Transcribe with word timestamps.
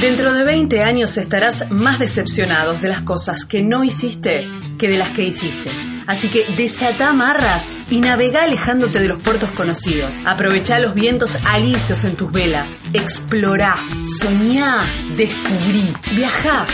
Dentro 0.00 0.32
de 0.32 0.44
20 0.44 0.82
años 0.82 1.18
estarás 1.18 1.70
más 1.70 1.98
decepcionados 1.98 2.80
de 2.80 2.88
las 2.88 3.02
cosas 3.02 3.44
que 3.44 3.60
no 3.60 3.84
hiciste 3.84 4.48
que 4.78 4.88
de 4.88 4.96
las 4.96 5.10
que 5.10 5.24
hiciste. 5.24 5.70
Así 6.06 6.30
que 6.30 6.46
desata 6.56 7.10
amarras 7.10 7.78
y 7.90 8.00
navega 8.00 8.44
alejándote 8.44 8.98
de 8.98 9.08
los 9.08 9.20
puertos 9.20 9.50
conocidos. 9.50 10.16
Aprovecha 10.24 10.80
los 10.80 10.94
vientos 10.94 11.36
alisios 11.46 12.04
en 12.04 12.16
tus 12.16 12.32
velas. 12.32 12.80
Explorá, 12.94 13.76
soñá, 14.18 14.80
descubrí, 15.14 15.92
viajá. 16.16 16.66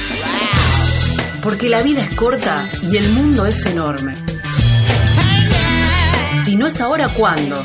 Porque 1.43 1.69
la 1.69 1.83
vida 1.83 2.03
es 2.03 2.15
corta 2.15 2.71
y 2.91 2.97
el 2.97 3.13
mundo 3.13 3.45
es 3.45 3.67
enorme. 3.67 4.15
Si 6.45 6.55
no 6.55 6.69
es 6.69 6.81
ahora, 6.81 7.09
¿cuándo? 7.09 7.65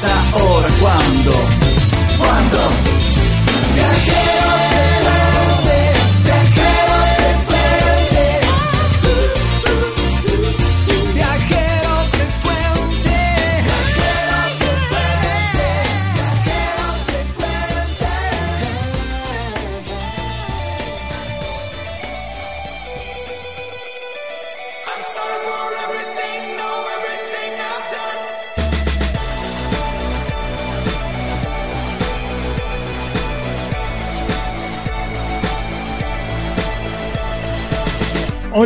ahora, 0.00 0.68
¿cuándo? 0.80 1.61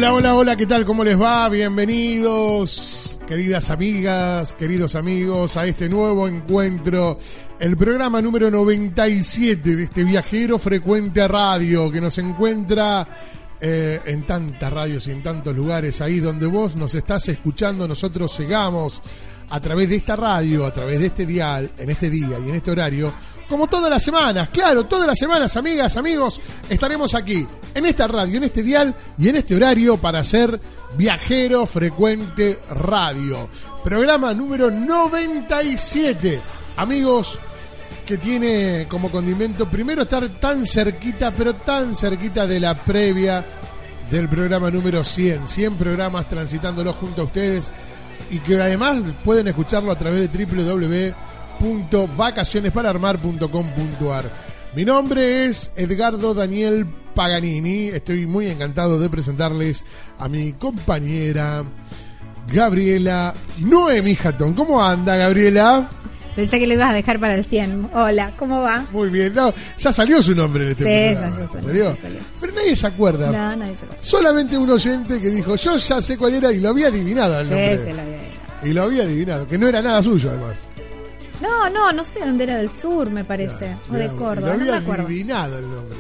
Hola, 0.07 0.15
hola, 0.15 0.35
hola, 0.37 0.57
¿qué 0.57 0.67
tal? 0.67 0.85
¿Cómo 0.85 1.03
les 1.03 1.21
va? 1.21 1.49
Bienvenidos, 1.49 3.19
queridas 3.27 3.71
amigas, 3.71 4.53
queridos 4.53 4.95
amigos, 4.95 5.57
a 5.57 5.67
este 5.67 5.89
nuevo 5.89 6.29
encuentro, 6.29 7.19
el 7.59 7.77
programa 7.77 8.23
número 8.23 8.49
97 8.49 9.75
de 9.75 9.83
este 9.83 10.05
viajero 10.05 10.61
frecuente 10.61 11.23
a 11.23 11.27
radio 11.27 11.91
que 11.91 12.01
nos 12.01 12.17
encuentra 12.19 13.05
eh, 13.61 14.01
en 14.07 14.23
tantas 14.23 14.73
radios 14.73 15.09
y 15.09 15.11
en 15.11 15.25
tantos 15.25 15.57
lugares, 15.57 16.01
ahí 16.01 16.21
donde 16.21 16.47
vos 16.47 16.77
nos 16.77 16.95
estás 16.95 17.27
escuchando, 17.27 17.89
nosotros 17.89 18.39
llegamos 18.39 19.03
a 19.51 19.61
través 19.61 19.89
de 19.89 19.97
esta 19.97 20.15
radio, 20.15 20.67
a 20.67 20.73
través 20.73 21.01
de 21.01 21.07
este 21.07 21.27
dial, 21.27 21.73
en 21.77 21.91
este 21.91 22.11
día 22.11 22.39
y 22.39 22.49
en 22.49 22.55
este 22.55 22.71
horario, 22.71 23.13
como 23.49 23.67
todas 23.67 23.91
las 23.91 24.03
semanas, 24.03 24.49
claro, 24.49 24.87
todas 24.87 25.07
las 25.07 25.19
semanas, 25.19 25.57
amigas, 25.57 25.97
amigos, 25.97 26.41
estaremos 26.69 27.15
aquí, 27.15 27.47
en 27.75 27.87
esta 27.87 28.07
radio, 28.07 28.39
en 28.39 28.45
este 28.45 28.63
dial 28.63 28.95
y 29.19 29.29
en 29.29 29.37
este 29.37 29.55
horario 29.55 29.97
para 29.97 30.21
hacer 30.21 30.61
Viajero 30.97 31.67
Frecuente 31.67 32.59
Radio. 32.71 33.49
Programa 33.85 34.33
número 34.35 34.71
97. 34.71 36.41
Amigos, 36.77 37.39
que 38.05 38.19
tiene 38.19 38.87
como 38.89 39.11
condimento 39.11 39.69
primero 39.69 40.03
estar 40.03 40.29
tan 40.41 40.67
cerquita, 40.67 41.33
pero 41.33 41.55
tan 41.55 41.95
cerquita 41.95 42.47
de 42.47 42.61
la 42.61 42.75
previa 42.75 43.45
del 44.11 44.29
programa 44.29 44.71
número 44.71 45.05
100. 45.05 45.49
100 45.49 45.75
programas 45.75 46.29
transitándolo 46.29 46.93
junto 46.93 47.23
a 47.23 47.25
ustedes 47.25 47.73
y 48.31 48.39
que 48.39 48.61
además 48.61 48.99
pueden 49.25 49.49
escucharlo 49.49 49.93
a 49.93 49.99
través 49.99 50.21
de 50.21 50.29
www.vacacionespararmar.com.ar. 51.61 54.25
Mi 54.75 54.85
nombre 54.85 55.45
es 55.47 55.71
Edgardo 55.77 56.35
Daniel 56.35 56.87
Paganini. 57.15 57.87
Estoy 57.89 58.27
muy 58.27 58.49
encantado 58.49 58.99
de 59.01 59.09
presentarles 59.09 59.85
a 60.19 60.29
mi 60.29 60.53
compañera 60.55 61.65
Gabriela 62.53 63.33
Noemi 63.59 64.17
Hatton. 64.23 64.53
¿Cómo 64.55 64.85
anda, 64.85 65.17
Gabriela? 65.17 65.89
Pensé 66.35 66.59
que 66.59 66.67
lo 66.67 66.75
ibas 66.75 66.91
a 66.91 66.93
dejar 66.93 67.19
para 67.19 67.35
el 67.35 67.47
100. 67.47 67.89
Hola, 67.95 68.33
¿cómo 68.39 68.61
va? 68.61 68.85
Muy 68.93 69.09
bien. 69.09 69.33
No, 69.35 69.55
ya 69.79 69.91
salió 69.91 70.21
su 70.23 70.35
nombre 70.35 70.65
en 70.67 70.73
este 70.73 70.85
Sí, 70.85 70.91
programa. 71.15 71.37
salió, 71.37 71.49
salió, 71.49 71.63
¿Salió? 71.63 71.97
salió. 72.03 72.19
Pero 72.39 72.53
nadie 72.53 72.77
se 72.77 72.87
acuerda. 72.87 73.31
No, 73.33 73.57
nadie 73.57 73.75
se 73.79 73.87
lo 73.87 73.93
Solamente 74.03 74.59
un 74.59 74.69
oyente 74.69 75.19
que 75.19 75.31
dijo, 75.31 75.57
yo 75.57 75.79
ya 75.79 76.03
sé 76.03 76.19
cuál 76.19 76.35
era 76.35 76.53
y 76.53 76.61
lo 76.61 76.69
había 76.69 76.89
adivinado 76.89 77.41
el 77.41 77.47
Sí, 77.49 77.55
nombre. 77.55 77.79
se 77.79 77.95
lo 77.95 78.03
había 78.03 78.19
dicho. 78.19 78.37
Y 78.65 78.73
lo 78.75 78.83
había 78.83 79.03
adivinado, 79.05 79.47
que 79.47 79.57
no 79.57 79.67
era 79.67 79.81
nada 79.81 80.03
suyo 80.03 80.29
además. 80.29 80.59
No, 81.41 81.69
no, 81.71 81.93
no 81.93 82.05
sé 82.05 82.21
dónde 82.21 82.45
era 82.45 82.57
del 82.57 82.71
sur, 82.71 83.11
me 83.11 83.25
parece. 83.25 83.77
o 83.91 83.95
de 83.95 84.09
Córdoba, 84.09 84.53
Lo 84.55 84.59
no 84.59 84.65
me 84.65 84.73
acuerdo. 84.79 85.07
adivinado 85.07 85.59
el 85.59 85.65
nombre. 85.71 85.97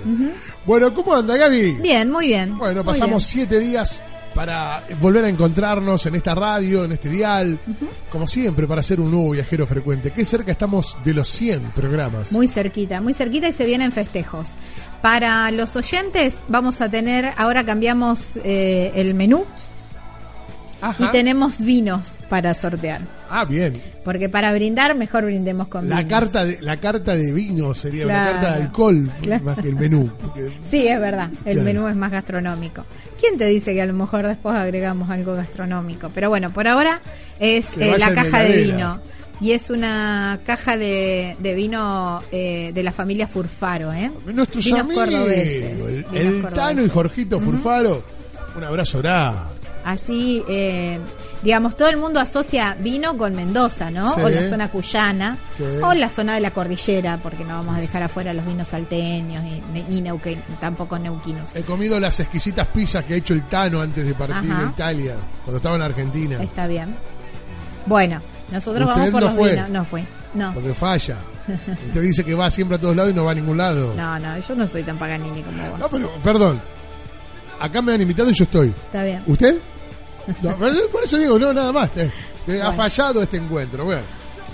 Bueno, 0.64 0.94
¿cómo 0.94 1.14
anda 1.14 1.36
Gaby? 1.36 1.72
Bien, 1.82 2.10
muy 2.10 2.28
bien. 2.28 2.56
Bueno, 2.56 2.82
muy 2.82 2.92
pasamos 2.92 3.22
bien. 3.34 3.46
siete 3.48 3.58
días 3.60 4.02
para 4.34 4.82
volver 5.00 5.24
a 5.24 5.28
encontrarnos 5.30 6.04
en 6.06 6.14
esta 6.14 6.34
radio, 6.34 6.84
en 6.84 6.92
este 6.92 7.08
dial, 7.08 7.58
como 8.10 8.26
siempre, 8.26 8.66
para 8.66 8.82
ser 8.82 9.00
un 9.00 9.10
nuevo 9.10 9.30
viajero 9.30 9.66
frecuente. 9.66 10.10
Qué 10.12 10.24
cerca 10.26 10.52
estamos 10.52 10.98
de 11.04 11.14
los 11.14 11.26
100 11.28 11.70
programas. 11.74 12.32
Muy 12.32 12.46
cerquita, 12.46 13.00
muy 13.00 13.14
cerquita 13.14 13.48
y 13.48 13.52
se 13.54 13.64
vienen 13.64 13.92
festejos. 13.92 14.48
Para 15.00 15.50
los 15.52 15.74
oyentes 15.76 16.34
vamos 16.48 16.80
a 16.82 16.88
tener, 16.90 17.32
ahora 17.36 17.64
cambiamos 17.64 18.38
eh, 18.44 18.92
el 18.94 19.14
menú. 19.14 19.44
Ajá. 20.90 21.04
y 21.04 21.08
tenemos 21.10 21.60
vinos 21.60 22.18
para 22.28 22.54
sortear. 22.54 23.00
Ah, 23.28 23.44
bien. 23.44 23.72
Porque 24.04 24.28
para 24.28 24.52
brindar, 24.52 24.94
mejor 24.94 25.24
brindemos 25.24 25.68
con 25.68 25.88
La 25.88 25.96
vinos. 25.96 26.10
carta 26.10 26.44
de 26.44 26.58
la 26.62 26.76
carta 26.76 27.16
de 27.16 27.32
vino 27.32 27.74
sería 27.74 28.04
una 28.06 28.14
Claro. 28.14 28.32
carta 28.32 28.50
de 28.56 28.62
alcohol 28.62 29.10
Claro. 29.22 29.44
más 29.44 29.58
que 29.58 29.68
el 29.68 29.74
menú. 29.76 30.10
Sí, 30.70 30.86
es 30.86 31.00
verdad, 31.00 31.28
el 31.44 31.54
Claro. 31.54 31.62
menú 31.62 31.88
es 31.88 31.96
más 31.96 32.12
gastronómico. 32.12 32.84
¿Quién 33.18 33.36
te 33.36 33.46
dice 33.46 33.74
que 33.74 33.82
a 33.82 33.86
lo 33.86 33.94
mejor 33.94 34.26
después 34.26 34.54
agregamos 34.54 35.10
algo 35.10 35.34
gastronómico? 35.34 36.10
Pero 36.14 36.28
bueno, 36.28 36.50
por 36.52 36.68
ahora 36.68 37.00
es 37.40 37.76
eh, 37.78 37.96
la 37.98 38.14
caja 38.14 38.42
de 38.44 38.62
vino. 38.62 39.00
Y 39.38 39.52
es 39.52 39.68
una 39.68 40.40
caja 40.46 40.78
de, 40.78 41.36
de 41.40 41.52
vino 41.54 42.22
eh, 42.32 42.70
de 42.74 42.82
la 42.82 42.90
familia 42.90 43.26
Furfaro, 43.28 43.92
¿eh? 43.92 44.10
Nuestros 44.32 44.64
Vinos 44.64 44.80
amigos, 44.80 45.04
cordobeses, 45.04 45.62
el, 45.62 45.76
vinos 45.76 46.04
el 46.14 46.26
cordobeses. 46.40 46.54
Tano 46.54 46.82
y 46.82 46.88
Jorgito 46.88 47.38
Furfaro, 47.40 48.02
un 48.56 48.64
abrazo 48.64 48.98
grande. 49.00 49.40
Así, 49.86 50.42
eh, 50.48 50.98
digamos, 51.44 51.76
todo 51.76 51.88
el 51.88 51.96
mundo 51.96 52.18
asocia 52.18 52.76
vino 52.80 53.16
con 53.16 53.36
Mendoza, 53.36 53.88
¿no? 53.88 54.12
Sí. 54.16 54.20
O 54.20 54.28
la 54.28 54.48
zona 54.48 54.68
cuyana, 54.68 55.38
Sí. 55.56 55.62
o 55.80 55.94
la 55.94 56.10
zona 56.10 56.34
de 56.34 56.40
la 56.40 56.50
cordillera, 56.50 57.20
porque 57.22 57.44
no 57.44 57.54
vamos 57.54 57.76
a 57.76 57.80
dejar 57.80 58.02
afuera 58.02 58.32
los 58.34 58.44
vinos 58.44 58.66
salteños, 58.66 59.44
ni, 59.44 59.82
ni 59.84 60.02
neuque- 60.02 60.40
tampoco 60.60 60.98
neuquinos. 60.98 61.54
He 61.54 61.62
comido 61.62 62.00
las 62.00 62.18
exquisitas 62.18 62.66
pizzas 62.66 63.04
que 63.04 63.14
ha 63.14 63.16
hecho 63.18 63.32
el 63.32 63.44
Tano 63.48 63.80
antes 63.80 64.04
de 64.04 64.14
partir 64.14 64.50
Ajá. 64.50 64.66
a 64.66 64.70
Italia, 64.70 65.14
cuando 65.44 65.58
estaba 65.58 65.76
en 65.76 65.82
Argentina. 65.82 66.42
Está 66.42 66.66
bien. 66.66 66.96
Bueno, 67.86 68.20
nosotros 68.50 68.88
¿Usted 68.88 68.98
vamos 68.98 69.10
por 69.12 69.20
no 69.22 69.26
los 69.28 69.36
fue? 69.36 69.50
vinos. 69.52 69.68
No 69.70 69.84
fui. 69.84 70.04
No. 70.34 70.52
Porque 70.52 70.74
falla. 70.74 71.16
Usted 71.86 72.02
dice 72.02 72.24
que 72.24 72.34
va 72.34 72.50
siempre 72.50 72.76
a 72.76 72.80
todos 72.80 72.96
lados 72.96 73.12
y 73.12 73.14
no 73.14 73.24
va 73.24 73.30
a 73.30 73.34
ningún 73.36 73.56
lado. 73.56 73.94
No, 73.96 74.18
no, 74.18 74.36
yo 74.36 74.54
no 74.56 74.66
soy 74.66 74.82
tan 74.82 74.98
paganini 74.98 75.42
como 75.44 75.70
vos. 75.70 75.78
No, 75.78 75.88
pero, 75.88 76.10
perdón. 76.24 76.60
Acá 77.60 77.80
me 77.80 77.94
han 77.94 78.00
invitado 78.02 78.28
y 78.30 78.34
yo 78.34 78.42
estoy. 78.42 78.68
Está 78.70 79.04
bien. 79.04 79.22
¿Usted? 79.28 79.58
No, 80.42 80.56
por 80.56 81.04
eso 81.04 81.18
digo, 81.18 81.38
no, 81.38 81.52
nada 81.52 81.72
más. 81.72 81.90
Te- 81.92 82.10
te 82.44 82.60
Ha 82.62 82.72
fallado 82.72 83.22
este 83.22 83.36
encuentro. 83.36 83.84
Bueno, 83.84 84.02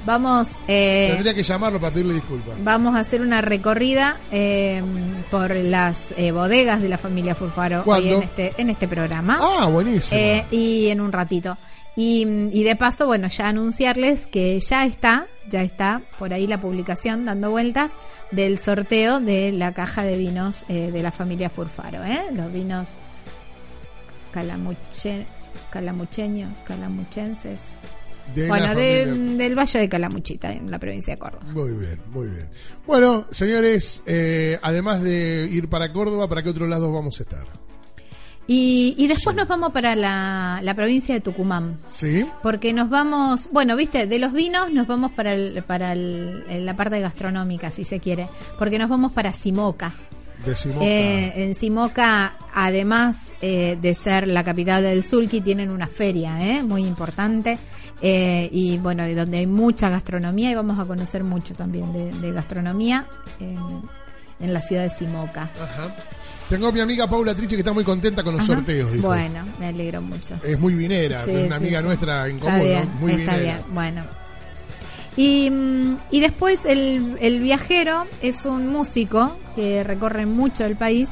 Vamos, 0.04 0.56
eh, 0.66 1.10
tendría 1.12 1.32
que 1.32 1.44
llamarlo 1.44 1.80
para 1.80 1.92
pedirle 1.94 2.14
disculpas. 2.14 2.54
vamos 2.64 2.96
a 2.96 2.98
hacer 3.00 3.20
una 3.20 3.40
recorrida 3.40 4.18
eh, 4.32 4.82
por 5.30 5.54
las 5.54 5.96
eh, 6.16 6.32
bodegas 6.32 6.82
de 6.82 6.88
la 6.88 6.98
familia 6.98 7.36
Furfaro 7.36 7.84
hoy 7.86 8.08
en 8.08 8.22
este, 8.22 8.52
en 8.58 8.68
este 8.70 8.88
programa. 8.88 9.38
Ah, 9.40 9.66
buenísimo. 9.66 10.20
Eh, 10.20 10.44
y 10.50 10.88
en 10.88 11.00
un 11.00 11.12
ratito. 11.12 11.56
Y, 11.94 12.26
y 12.52 12.64
de 12.64 12.74
paso, 12.74 13.06
bueno, 13.06 13.28
ya 13.28 13.46
anunciarles 13.48 14.26
que 14.26 14.58
ya 14.58 14.84
está, 14.86 15.28
ya 15.48 15.62
está 15.62 16.02
por 16.18 16.32
ahí 16.32 16.48
la 16.48 16.60
publicación 16.60 17.24
dando 17.24 17.50
vueltas 17.50 17.92
del 18.32 18.58
sorteo 18.58 19.20
de 19.20 19.52
la 19.52 19.72
caja 19.72 20.02
de 20.02 20.16
vinos 20.16 20.64
eh, 20.68 20.90
de 20.90 21.02
la 21.02 21.12
familia 21.12 21.48
Furfaro, 21.48 22.02
¿eh? 22.02 22.22
Los 22.32 22.50
vinos 22.52 22.88
calamuche, 24.32 25.26
calamucheños, 25.72 26.58
calamuchenses. 26.60 27.60
De 28.36 28.46
bueno, 28.46 28.72
de- 28.76 29.06
del 29.36 29.58
Valle 29.58 29.80
de 29.80 29.88
Calamuchita, 29.88 30.52
en 30.52 30.70
la 30.70 30.78
provincia 30.78 31.14
de 31.14 31.18
Córdoba. 31.18 31.42
Muy 31.52 31.72
bien, 31.72 32.00
muy 32.12 32.28
bien. 32.28 32.48
Bueno, 32.86 33.26
señores, 33.32 34.02
eh, 34.06 34.58
además 34.62 35.02
de 35.02 35.48
ir 35.50 35.68
para 35.68 35.92
Córdoba, 35.92 36.28
¿para 36.28 36.42
qué 36.44 36.50
otros 36.50 36.68
lados 36.68 36.92
vamos 36.92 37.18
a 37.18 37.22
estar? 37.24 37.44
Y, 38.46 38.94
y 38.98 39.06
después 39.08 39.34
nos 39.36 39.48
vamos 39.48 39.72
para 39.72 39.94
la, 39.96 40.60
la 40.62 40.74
provincia 40.74 41.14
de 41.14 41.20
Tucumán. 41.20 41.78
¿Sí? 41.88 42.24
Porque 42.42 42.72
nos 42.72 42.88
vamos, 42.90 43.48
bueno, 43.52 43.76
viste, 43.76 44.06
de 44.06 44.18
los 44.18 44.32
vinos 44.32 44.72
nos 44.72 44.86
vamos 44.86 45.12
para, 45.12 45.34
el, 45.34 45.62
para 45.64 45.92
el- 45.92 46.64
la 46.64 46.76
parte 46.76 47.00
gastronómica, 47.00 47.70
si 47.70 47.84
se 47.84 47.98
quiere, 48.00 48.28
porque 48.58 48.78
nos 48.78 48.88
vamos 48.88 49.12
para 49.12 49.32
Simoca. 49.32 49.92
Decimos. 50.46 50.84
Eh, 50.84 51.32
en 51.44 51.54
Simoca, 51.54 52.34
además 52.52 53.16
eh, 53.42 53.76
de 53.80 53.94
ser 53.94 54.26
la 54.28 54.42
capital 54.44 54.82
del 54.84 55.04
Sulki, 55.04 55.40
tienen 55.42 55.70
una 55.70 55.86
feria 55.88 56.40
eh, 56.40 56.62
muy 56.62 56.86
importante 56.86 57.58
eh, 58.00 58.48
y 58.52 58.78
bueno, 58.78 59.06
y 59.06 59.14
donde 59.14 59.38
hay 59.38 59.46
mucha 59.46 59.90
gastronomía 59.90 60.50
y 60.50 60.54
vamos 60.54 60.78
a 60.78 60.84
conocer 60.86 61.24
mucho 61.24 61.54
también 61.54 61.92
de, 61.92 62.10
de 62.12 62.32
gastronomía 62.32 63.06
en, 63.40 63.58
en 64.40 64.54
la 64.54 64.62
ciudad 64.62 64.84
de 64.84 64.90
Simoca. 64.90 65.50
Ajá. 65.60 65.94
Tengo 66.48 66.68
a 66.68 66.72
mi 66.72 66.80
amiga 66.80 67.08
Paula 67.08 67.34
Triche 67.34 67.56
que 67.56 67.60
está 67.62 67.72
muy 67.72 67.84
contenta 67.84 68.22
con 68.22 68.34
los 68.34 68.42
Ajá. 68.42 68.54
sorteos. 68.56 68.92
dijo. 68.92 69.06
Bueno, 69.06 69.44
me 69.58 69.66
alegro 69.68 70.02
mucho. 70.02 70.36
Es 70.44 70.58
muy 70.60 70.74
vinera, 70.74 71.24
Sí, 71.24 71.30
una 71.30 71.46
sí, 71.58 71.64
amiga 71.64 71.80
sí. 71.80 71.86
nuestra 71.86 72.28
en 72.28 72.38
muy 73.00 73.12
está 73.12 73.36
vinera. 73.36 73.36
bien, 73.38 73.58
bueno. 73.74 74.04
Y, 75.16 75.50
mm, 75.50 75.96
y 76.10 76.20
después 76.20 76.60
el, 76.64 77.16
el 77.20 77.40
viajero 77.40 78.06
es 78.22 78.44
un 78.46 78.68
músico 78.68 79.36
que 79.54 79.84
recorre 79.84 80.26
mucho 80.26 80.64
el 80.64 80.76
país 80.76 81.08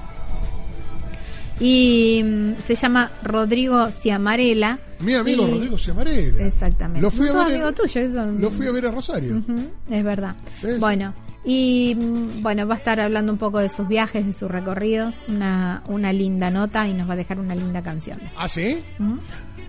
y 1.61 2.23
mm, 2.25 2.55
se 2.65 2.75
llama 2.75 3.11
Rodrigo 3.23 3.91
Ciamarela. 3.91 4.79
Mi 5.01 5.15
amigo 5.15 5.47
Y- 5.47 5.51
Rodrigo 5.53 5.79
Ciamarela. 5.79 6.45
Exactamente. 6.45 7.01
Lo 7.03 7.11
fui 7.11 7.29
a 7.29 7.33
ver 7.33 7.61
en- 7.61 7.75
que 7.75 8.11
son- 8.11 8.41
Lo 8.41 8.51
fui 8.51 8.67
a 8.67 8.71
ver 8.73 8.87
a 8.87 8.91
Rosario. 8.91 9.37
Ujú, 9.37 9.69
es 9.91 10.05
verdad. 10.05 10.35
Sí, 10.61 10.67
sí. 10.75 10.79
Bueno, 10.81 11.15
y 11.45 11.95
mm, 11.99 12.43
bueno, 12.43 12.67
va 12.67 12.75
a 12.75 12.77
estar 12.79 13.01
hablando 13.01 13.33
un 13.33 13.39
poco 13.39 13.59
de 13.61 13.69
sus 13.69 13.87
viajes, 13.89 14.27
de 14.27 14.33
sus 14.33 14.51
recorridos, 14.51 15.17
una, 15.29 15.83
una 15.89 16.12
linda 16.12 16.51
nota 16.51 16.87
y 16.89 16.95
nos 16.95 17.09
va 17.09 17.15
a 17.15 17.17
dejar 17.17 17.39
una 17.39 17.55
linda 17.55 17.83
canción. 17.83 18.19
¿Ah, 18.37 18.49
sí? 18.49 18.83
Ujú. 18.99 19.19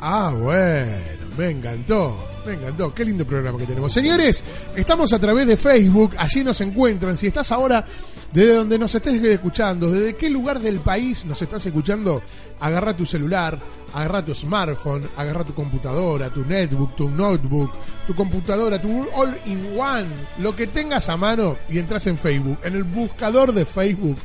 Ah, 0.03 0.33
bueno, 0.35 0.91
me 1.37 1.51
encantó, 1.51 2.17
me 2.45 2.53
encantó. 2.53 2.91
Qué 2.93 3.05
lindo 3.05 3.23
programa 3.23 3.59
que 3.59 3.67
tenemos. 3.67 3.93
Señores, 3.93 4.43
estamos 4.75 5.13
a 5.13 5.19
través 5.19 5.45
de 5.45 5.55
Facebook, 5.55 6.15
allí 6.17 6.43
nos 6.43 6.59
encuentran. 6.61 7.15
Si 7.15 7.27
estás 7.27 7.51
ahora 7.51 7.85
desde 8.31 8.55
donde 8.55 8.79
nos 8.79 8.95
estés 8.95 9.21
escuchando, 9.23 9.91
desde 9.91 10.15
qué 10.15 10.29
lugar 10.29 10.59
del 10.59 10.79
país 10.79 11.25
nos 11.25 11.41
estás 11.41 11.65
escuchando, 11.65 12.21
agarra 12.59 12.95
tu 12.95 13.05
celular, 13.05 13.59
agarra 13.93 14.23
tu 14.23 14.33
smartphone, 14.33 15.07
agarra 15.17 15.43
tu 15.43 15.53
computadora, 15.53 16.29
tu 16.29 16.45
netbook, 16.45 16.95
tu 16.95 17.09
notebook, 17.09 17.71
tu 18.07 18.15
computadora, 18.15 18.81
tu 18.81 19.05
all-in-one, 19.15 20.07
lo 20.39 20.55
que 20.55 20.67
tengas 20.67 21.09
a 21.09 21.17
mano 21.17 21.57
y 21.69 21.79
entras 21.79 22.07
en 22.07 22.17
Facebook. 22.17 22.59
En 22.63 22.75
el 22.75 22.83
buscador 22.83 23.53
de 23.53 23.65
Facebook 23.65 24.17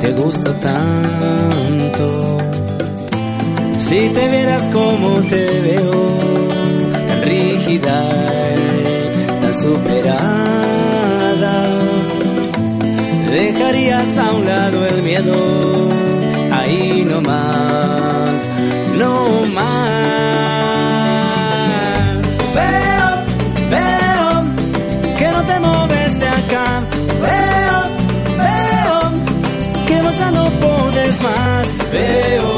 te 0.00 0.12
gusto 0.12 0.54
tanto. 0.54 2.38
Si 3.78 4.10
te 4.10 4.28
vieras 4.28 4.68
como 4.68 5.22
te 5.30 5.46
veo, 5.60 5.92
tan 7.06 7.22
rígida, 7.22 8.08
tan 9.40 9.54
superada 9.54 10.97
dejarías 13.30 14.18
a 14.18 14.32
un 14.32 14.46
lado 14.46 14.86
el 14.86 15.02
miedo, 15.02 15.34
ahí 16.52 17.04
no 17.06 17.20
más, 17.20 18.48
no 18.96 19.44
más. 19.46 19.68
Veo, 22.54 23.08
veo 23.70 24.42
que 25.18 25.28
no 25.30 25.44
te 25.44 25.60
mueves 25.60 26.18
de 26.18 26.28
acá, 26.28 26.82
veo, 27.20 27.78
veo 28.38 29.12
que 29.86 30.02
Veo, 31.92 32.57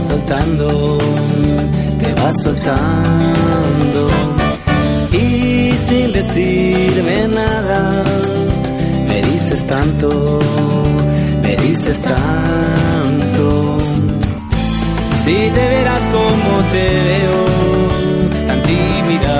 soltando, 0.00 0.98
te 2.00 2.14
va 2.14 2.32
soltando. 2.42 4.08
Y 5.12 5.72
sin 5.76 6.12
decirme 6.12 7.28
nada, 7.28 8.02
me 9.08 9.22
dices 9.22 9.66
tanto, 9.66 10.38
me 11.42 11.56
dices 11.56 11.98
tanto. 12.00 13.78
Si 15.22 15.34
te 15.34 15.68
verás 15.74 16.02
como 16.16 16.62
te 16.72 16.86
veo, 17.08 17.40
tan 18.46 18.62
tímida, 18.62 19.38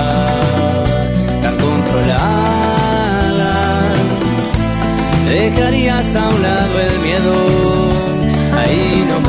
tan 1.43 1.57
controlada, 1.57 3.55
dejarías 5.29 6.17
a 6.17 6.29
un 6.29 6.43
lado 6.43 6.81
el 6.81 6.99
miedo, 7.01 7.35
ahí 8.59 9.05
no 9.09 9.21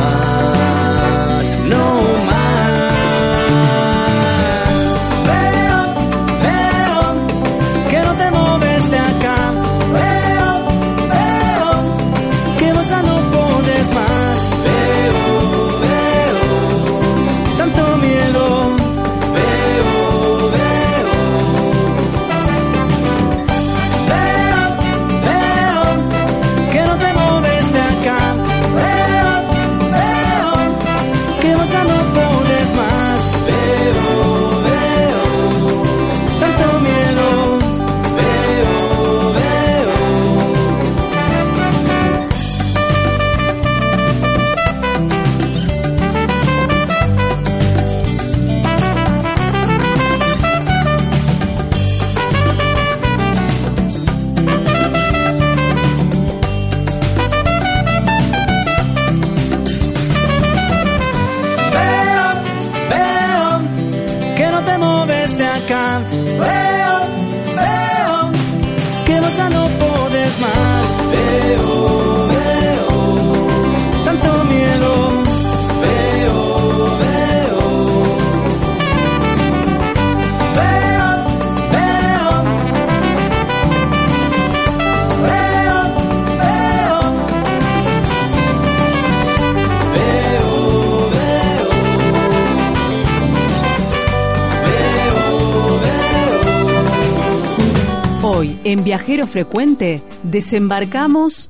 en 98.63 98.83
Viajero 98.83 99.27
Frecuente, 99.27 100.01
desembarcamos 100.23 101.49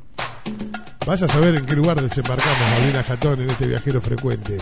Vaya 1.06 1.26
a 1.26 1.30
saber 1.30 1.56
en 1.56 1.66
qué 1.66 1.76
lugar 1.76 2.00
desembarcamos, 2.00 2.58
Malena 2.80 3.04
Jatón, 3.04 3.42
en 3.42 3.50
este 3.50 3.66
viajero 3.66 4.00
frecuente. 4.02 4.58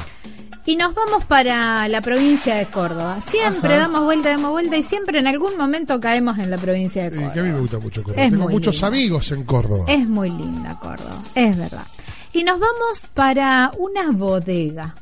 Y 0.65 0.77
nos 0.77 0.95
vamos 0.95 1.25
para 1.25 1.85
la 1.89 1.99
provincia 1.99 2.55
de 2.55 2.65
Córdoba. 2.67 3.19
Siempre 3.19 3.73
Ajá. 3.73 3.81
damos 3.81 4.05
vuelta, 4.05 4.29
damos 4.29 4.51
vuelta 4.51 4.77
y 4.77 4.83
siempre 4.83 5.19
en 5.19 5.27
algún 5.27 5.57
momento 5.57 5.99
caemos 5.99 6.37
en 6.39 6.49
la 6.49 6.57
provincia 6.57 7.01
de 7.03 7.07
Eh, 7.09 7.11
Córdoba. 7.11 7.33
que 7.33 7.39
a 7.39 7.43
mí 7.43 7.51
me 7.51 7.59
gusta 7.59 7.79
mucho 7.79 8.03
Córdoba. 8.03 8.23
Es 8.23 8.29
Tengo 8.31 8.47
muchos 8.49 8.75
linda. 8.75 8.87
amigos 8.87 9.31
en 9.33 9.43
Córdoba. 9.43 9.85
Es 9.89 10.07
muy 10.07 10.29
linda 10.29 10.77
Córdoba, 10.79 11.21
es 11.35 11.57
verdad. 11.57 11.85
Y 12.31 12.43
nos 12.43 12.59
vamos 12.59 13.07
para 13.13 13.71
una 13.77 14.11
bodega. 14.11 14.95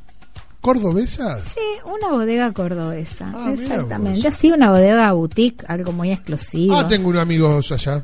¿Cordobesa? 0.67 1.39
Sí, 1.39 1.61
una 1.85 2.09
bodega 2.09 2.51
cordobesa. 2.51 3.31
Ah, 3.33 3.53
Exactamente. 3.53 4.27
Así 4.27 4.51
una 4.51 4.69
bodega 4.69 5.13
boutique, 5.13 5.63
algo 5.69 5.93
muy 5.93 6.11
exclusivo. 6.11 6.75
Ah, 6.75 6.85
tengo 6.85 7.07
unos 7.07 7.21
amigos 7.21 7.71
allá. 7.71 8.03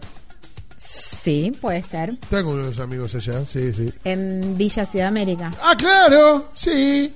Sí, 0.78 1.52
puede 1.60 1.84
ser. 1.84 2.18
Tengo 2.30 2.52
unos 2.52 2.80
amigos 2.80 3.16
allá, 3.16 3.46
sí, 3.46 3.74
sí. 3.74 3.92
En 4.06 4.58
Villa 4.58 4.86
Ciudad 4.86 5.10
América. 5.10 5.52
Ah, 5.62 5.76
claro, 5.78 6.52
sí. 6.54 7.14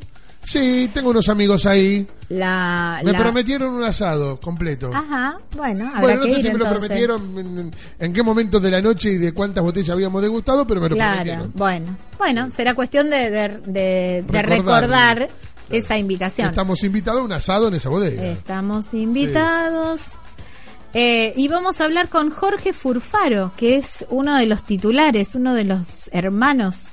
Sí, 0.50 0.90
tengo 0.94 1.10
unos 1.10 1.28
amigos 1.28 1.66
ahí. 1.66 2.08
La, 2.30 3.02
Me 3.04 3.12
la- 3.12 3.20
prometieron 3.20 3.74
un 3.74 3.84
asado 3.84 4.40
completo. 4.40 4.92
Ajá, 4.94 5.38
bueno, 5.58 5.88
habrá 5.88 6.00
bueno, 6.02 6.20
no 6.22 6.26
que 6.26 6.32
sé 6.32 6.38
ir 6.38 6.44
si 6.46 6.52
me 6.54 6.58
lo 6.60 6.66
entonces. 6.66 6.80
prometieron, 6.88 7.38
en, 7.38 7.60
en- 7.60 7.72
en 8.00 8.14
qué 8.14 8.24
momento 8.24 8.60
de 8.62 8.72
la 8.72 8.80
noche 8.82 9.12
y 9.12 9.18
de 9.18 9.34
cuántas 9.34 9.62
botellas 9.62 9.90
habíamos 9.90 10.22
degustado, 10.22 10.66
pero 10.66 10.80
me 10.80 10.88
lo 10.88 10.96
Claro, 10.96 11.16
prometieron. 11.16 11.52
bueno. 11.56 11.98
Bueno, 12.18 12.50
será 12.52 12.76
cuestión 12.76 13.10
de, 13.10 13.30
de, 13.30 13.48
de- 13.66 14.26
de 14.26 14.42
Recordar. 14.42 14.48
recordar 15.20 15.30
esa 15.70 15.98
invitación. 15.98 16.48
Estamos 16.50 16.82
invitados 16.86 17.20
a 17.20 17.24
un 17.26 17.34
asado 17.34 17.68
en 17.68 17.74
esa 17.74 17.90
bodega. 17.90 18.24
Estamos 18.24 18.94
invitados. 18.94 20.14
Eh, 20.94 21.34
y 21.36 21.50
vamos 21.50 21.82
a 21.82 21.84
hablar 21.84 22.08
con 22.08 22.30
Jorge 22.30 22.72
Furfaro, 22.72 23.52
que 23.58 23.76
es 23.76 24.06
uno 24.10 24.38
de 24.38 24.46
los 24.46 24.64
titulares, 24.64 25.36
uno 25.36 25.54
de 25.54 25.66
los 25.66 26.10
hermanos 26.14 26.86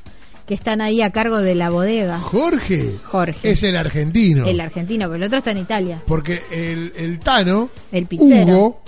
que 0.46 0.54
están 0.54 0.80
ahí 0.80 1.00
a 1.00 1.10
cargo 1.10 1.38
de 1.38 1.54
la 1.54 1.70
bodega. 1.70 2.20
Jorge. 2.20 2.96
Jorge. 3.04 3.50
Es 3.50 3.62
el 3.62 3.76
argentino. 3.76 4.44
El 4.44 4.60
argentino, 4.60 5.06
pero 5.06 5.16
el 5.16 5.22
otro 5.24 5.38
está 5.38 5.52
en 5.52 5.58
Italia. 5.58 6.02
Porque 6.06 6.42
el, 6.50 6.92
el 6.96 7.18
Tano, 7.18 7.70
El 7.90 8.06
pizzero. 8.06 8.52
Hugo, 8.52 8.82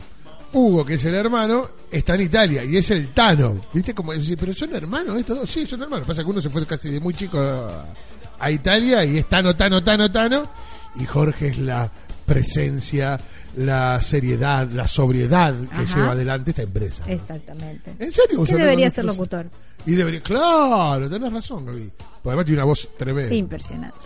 Hugo, 0.52 0.84
que 0.84 0.94
es 0.94 1.04
el 1.04 1.14
hermano, 1.14 1.68
está 1.90 2.14
en 2.14 2.22
Italia 2.22 2.64
y 2.64 2.76
es 2.76 2.90
el 2.90 3.08
Tano. 3.08 3.56
¿Viste? 3.72 3.94
Como 3.94 4.12
pero 4.38 4.54
son 4.54 4.75
hermanos 4.75 5.18
estos 5.18 5.38
dos. 5.38 5.50
Sí, 5.50 5.66
son 5.66 5.82
hermanos. 5.82 6.06
Pasa 6.06 6.22
que 6.22 6.30
uno 6.30 6.40
se 6.40 6.50
fue 6.50 6.64
casi 6.66 6.90
de 6.90 7.00
muy 7.00 7.14
chico 7.14 7.38
a, 7.38 7.86
a 8.38 8.50
Italia 8.50 9.04
y 9.04 9.18
es 9.18 9.28
Tano, 9.28 9.54
Tano, 9.54 9.82
Tano, 9.82 10.10
Tano. 10.10 10.42
Y 10.98 11.04
Jorge 11.04 11.48
es 11.48 11.58
la 11.58 11.90
presencia, 12.25 13.18
la 13.56 14.00
seriedad, 14.00 14.68
la 14.70 14.86
sobriedad 14.86 15.54
que 15.68 15.82
Ajá. 15.82 15.94
lleva 15.96 16.12
adelante 16.12 16.50
esta 16.50 16.62
empresa. 16.62 17.04
Exactamente. 17.06 17.94
¿En 17.98 18.12
serio? 18.12 18.38
¿Vos 18.38 18.46
Que 18.48 18.52
sabés 18.52 18.64
debería 18.66 18.90
ser 18.90 19.04
locutor. 19.04 19.46
Y 19.86 19.94
debería, 19.94 20.20
claro, 20.20 21.08
tenés 21.08 21.32
razón, 21.32 21.64
Gaby. 21.66 21.90
Porque 21.96 22.28
además 22.28 22.44
tiene 22.44 22.58
una 22.60 22.64
voz 22.66 22.88
tremenda. 22.96 23.34
Impresionante. 23.34 23.96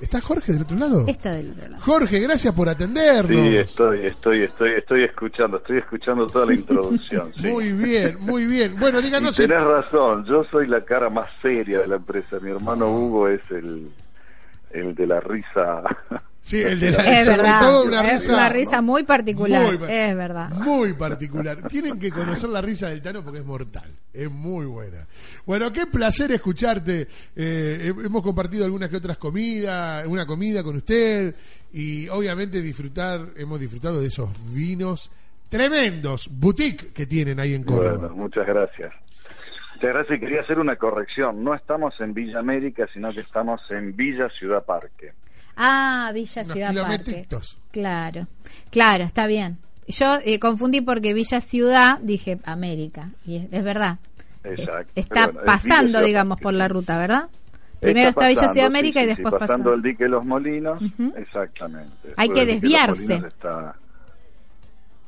¿Está 0.00 0.20
Jorge 0.20 0.52
del 0.52 0.62
otro 0.62 0.76
lado? 0.76 1.04
Está 1.06 1.32
del 1.32 1.52
otro 1.52 1.68
lado. 1.68 1.82
Jorge, 1.82 2.18
gracias 2.20 2.52
por 2.54 2.68
atendernos. 2.68 3.30
Sí, 3.42 3.56
estoy, 3.56 4.04
estoy, 4.06 4.42
estoy, 4.42 4.70
estoy 4.74 5.04
escuchando, 5.04 5.56
estoy 5.58 5.78
escuchando 5.78 6.26
toda 6.26 6.46
la 6.46 6.54
introducción. 6.60 7.32
sí. 7.40 7.46
Muy 7.48 7.72
bien, 7.72 8.16
muy 8.20 8.44
bien. 8.46 8.76
Bueno, 8.78 9.00
Y 9.00 9.04
díganos. 9.04 9.36
tenés 9.36 9.62
razón, 9.62 10.24
yo 10.26 10.44
soy 10.50 10.66
la 10.68 10.84
cara 10.84 11.08
más 11.10 11.28
seria 11.40 11.78
de 11.80 11.86
la 11.88 11.96
empresa. 11.96 12.38
Mi 12.40 12.50
hermano 12.50 12.88
Hugo 12.88 13.28
es 13.28 13.40
el, 13.50 13.90
el 14.72 14.94
de 14.94 15.06
la 15.06 15.20
risa. 15.20 15.82
Sí, 16.46 16.60
el 16.60 16.78
de 16.78 16.90
la 16.90 16.98
Es 17.04 17.24
sobre 17.24 17.38
verdad. 17.38 17.60
todo 17.62 17.84
una 17.86 18.02
es 18.02 18.20
risa, 18.20 18.32
una 18.34 18.48
risa 18.50 18.82
muy 18.82 19.02
particular. 19.04 19.78
Muy 19.78 19.88
es 19.90 20.14
verdad. 20.14 20.50
Muy 20.50 20.92
particular. 20.92 21.66
Tienen 21.68 21.98
que 21.98 22.10
conocer 22.10 22.50
la 22.50 22.60
risa 22.60 22.90
del 22.90 23.00
Tano 23.00 23.22
porque 23.24 23.38
es 23.38 23.46
mortal. 23.46 23.90
Es 24.12 24.30
muy 24.30 24.66
buena. 24.66 25.06
Bueno, 25.46 25.72
qué 25.72 25.86
placer 25.86 26.32
escucharte. 26.32 27.08
Eh, 27.34 27.80
he- 27.86 28.06
hemos 28.06 28.22
compartido 28.22 28.66
algunas 28.66 28.90
que 28.90 28.96
otras 28.98 29.16
comidas, 29.16 30.06
una 30.06 30.26
comida 30.26 30.62
con 30.62 30.76
usted 30.76 31.34
y 31.72 32.08
obviamente 32.10 32.60
disfrutar, 32.60 33.26
hemos 33.36 33.58
disfrutado 33.58 33.98
de 34.02 34.08
esos 34.08 34.28
vinos 34.54 35.10
tremendos, 35.48 36.28
boutique 36.30 36.92
que 36.92 37.06
tienen 37.06 37.40
ahí 37.40 37.54
en 37.54 37.64
Córdoba. 37.64 37.96
Bueno, 38.08 38.14
muchas 38.16 38.46
gracias. 38.46 38.92
Muchas 39.76 39.90
gracias 39.94 40.18
y 40.18 40.20
quería 40.20 40.40
hacer 40.42 40.58
una 40.58 40.76
corrección. 40.76 41.42
No 41.42 41.54
estamos 41.54 41.94
en 42.00 42.12
Villa 42.12 42.38
América, 42.40 42.86
sino 42.92 43.12
que 43.14 43.20
estamos 43.20 43.60
en 43.70 43.96
Villa 43.96 44.28
Ciudad 44.38 44.62
Parque. 44.64 45.12
Ah, 45.56 46.10
Villa 46.14 46.42
Unos 46.42 46.52
Ciudad 46.54 46.82
Parque. 46.82 47.26
Claro, 47.70 48.26
claro, 48.70 49.04
está 49.04 49.26
bien. 49.26 49.58
Yo 49.86 50.18
eh, 50.24 50.38
confundí 50.38 50.80
porque 50.80 51.12
Villa 51.14 51.40
Ciudad, 51.40 51.98
dije 52.00 52.38
América, 52.44 53.10
y 53.26 53.36
es, 53.36 53.52
es 53.52 53.64
verdad. 53.64 53.98
Exacto. 54.42 54.92
Está 54.94 55.26
bueno, 55.26 55.40
pasando, 55.44 56.00
digamos, 56.02 56.40
por 56.40 56.54
la 56.54 56.68
ruta, 56.68 56.98
¿verdad? 56.98 57.28
Primero 57.80 58.10
está, 58.10 58.28
Villa 58.28 58.34
pasando, 58.40 58.52
Ciudad 58.54 58.66
América 58.66 59.00
sí, 59.00 59.04
y 59.04 59.08
después 59.08 59.32
sí, 59.32 59.38
pasando 59.38 59.46
pasando. 59.48 59.74
el 59.74 59.82
dique 59.82 60.04
de 60.04 60.10
los 60.10 60.24
Molinos, 60.24 60.80
exactamente. 61.16 62.14
Hay 62.16 62.28
que 62.30 62.46
desviarse. 62.46 63.14
Está- 63.14 63.76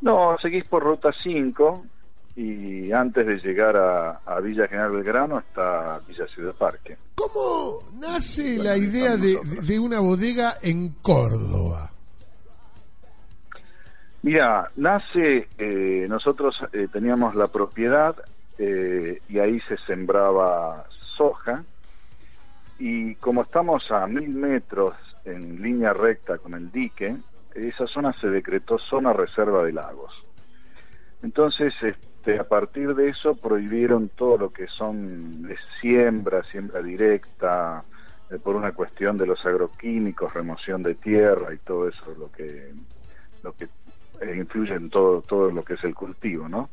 No, 0.03 0.37
seguís 0.43 0.67
por 0.69 0.83
ruta 0.83 1.11
5 1.23 1.87
y 2.37 2.93
antes 2.93 3.27
de 3.27 3.39
llegar 3.39 3.77
a, 3.77 4.21
a 4.27 4.41
Villa 4.41 4.69
General 4.69 4.93
Belgrano 4.93 5.39
está 5.39 6.01
Villa 6.07 6.27
Ciudad 6.27 6.55
Parque. 6.55 6.99
¿Cómo 7.15 7.79
nace 7.99 8.59
la 8.59 8.77
idea 8.77 9.17
de, 9.17 9.79
una 9.79 10.01
bodega 10.01 10.57
en 10.63 10.91
Córdoba? 11.01 11.91
Mira, 14.21 14.71
nace, 14.77 15.49
eh, 15.57 16.05
nosotros 16.09 16.59
eh, 16.73 16.89
teníamos 16.93 17.35
la 17.35 17.49
propiedad 17.49 18.15
eh, 18.59 19.23
y 19.31 19.39
ahí 19.39 19.59
se 19.61 19.79
sembraba 19.87 20.85
soja 21.17 21.65
y 22.79 23.15
como 23.15 23.43
estamos 23.43 23.91
a 23.91 24.07
mil 24.07 24.35
metros 24.37 24.93
en 25.25 25.63
línea 25.63 25.95
recta 25.95 26.37
con 26.37 26.53
el 26.53 26.71
dique, 26.71 27.17
esa 27.55 27.87
zona 27.87 28.13
se 28.13 28.29
decretó 28.29 28.79
zona 28.79 29.15
reserva 29.15 29.65
de 29.65 29.73
lagos. 29.73 30.13
Entonces, 31.23 31.73
este, 32.27 32.41
a 32.41 32.45
partir 32.45 32.95
de 32.95 33.09
eso 33.09 33.37
prohibieron 33.37 34.09
todo 34.09 34.37
lo 34.37 34.53
que 34.53 34.67
son 34.67 35.43
de 35.43 35.57
siembra, 35.81 36.43
siembra 36.43 36.83
directa, 36.83 37.85
eh, 38.31 38.39
por 38.43 38.57
una 38.57 38.73
cuestión 38.73 39.17
de 39.17 39.27
los 39.27 39.45
agroquímicos, 39.47 40.35
remoción 40.35 40.83
de 40.83 40.97
tierra 40.97 41.55
y 41.55 41.59
todo 41.59 41.89
eso, 41.89 42.05
lo 42.19 42.31
que 42.33 42.73
lo 43.45 43.53
que 43.53 43.69
eh, 44.21 44.37
influye 44.37 44.75
en 44.75 44.91
todo 44.91 45.23
todo 45.23 45.53
lo 45.53 45.63
que 45.63 45.75
es 45.75 45.85
el 45.85 45.95
cultivo, 45.95 46.49
¿no? 46.49 46.69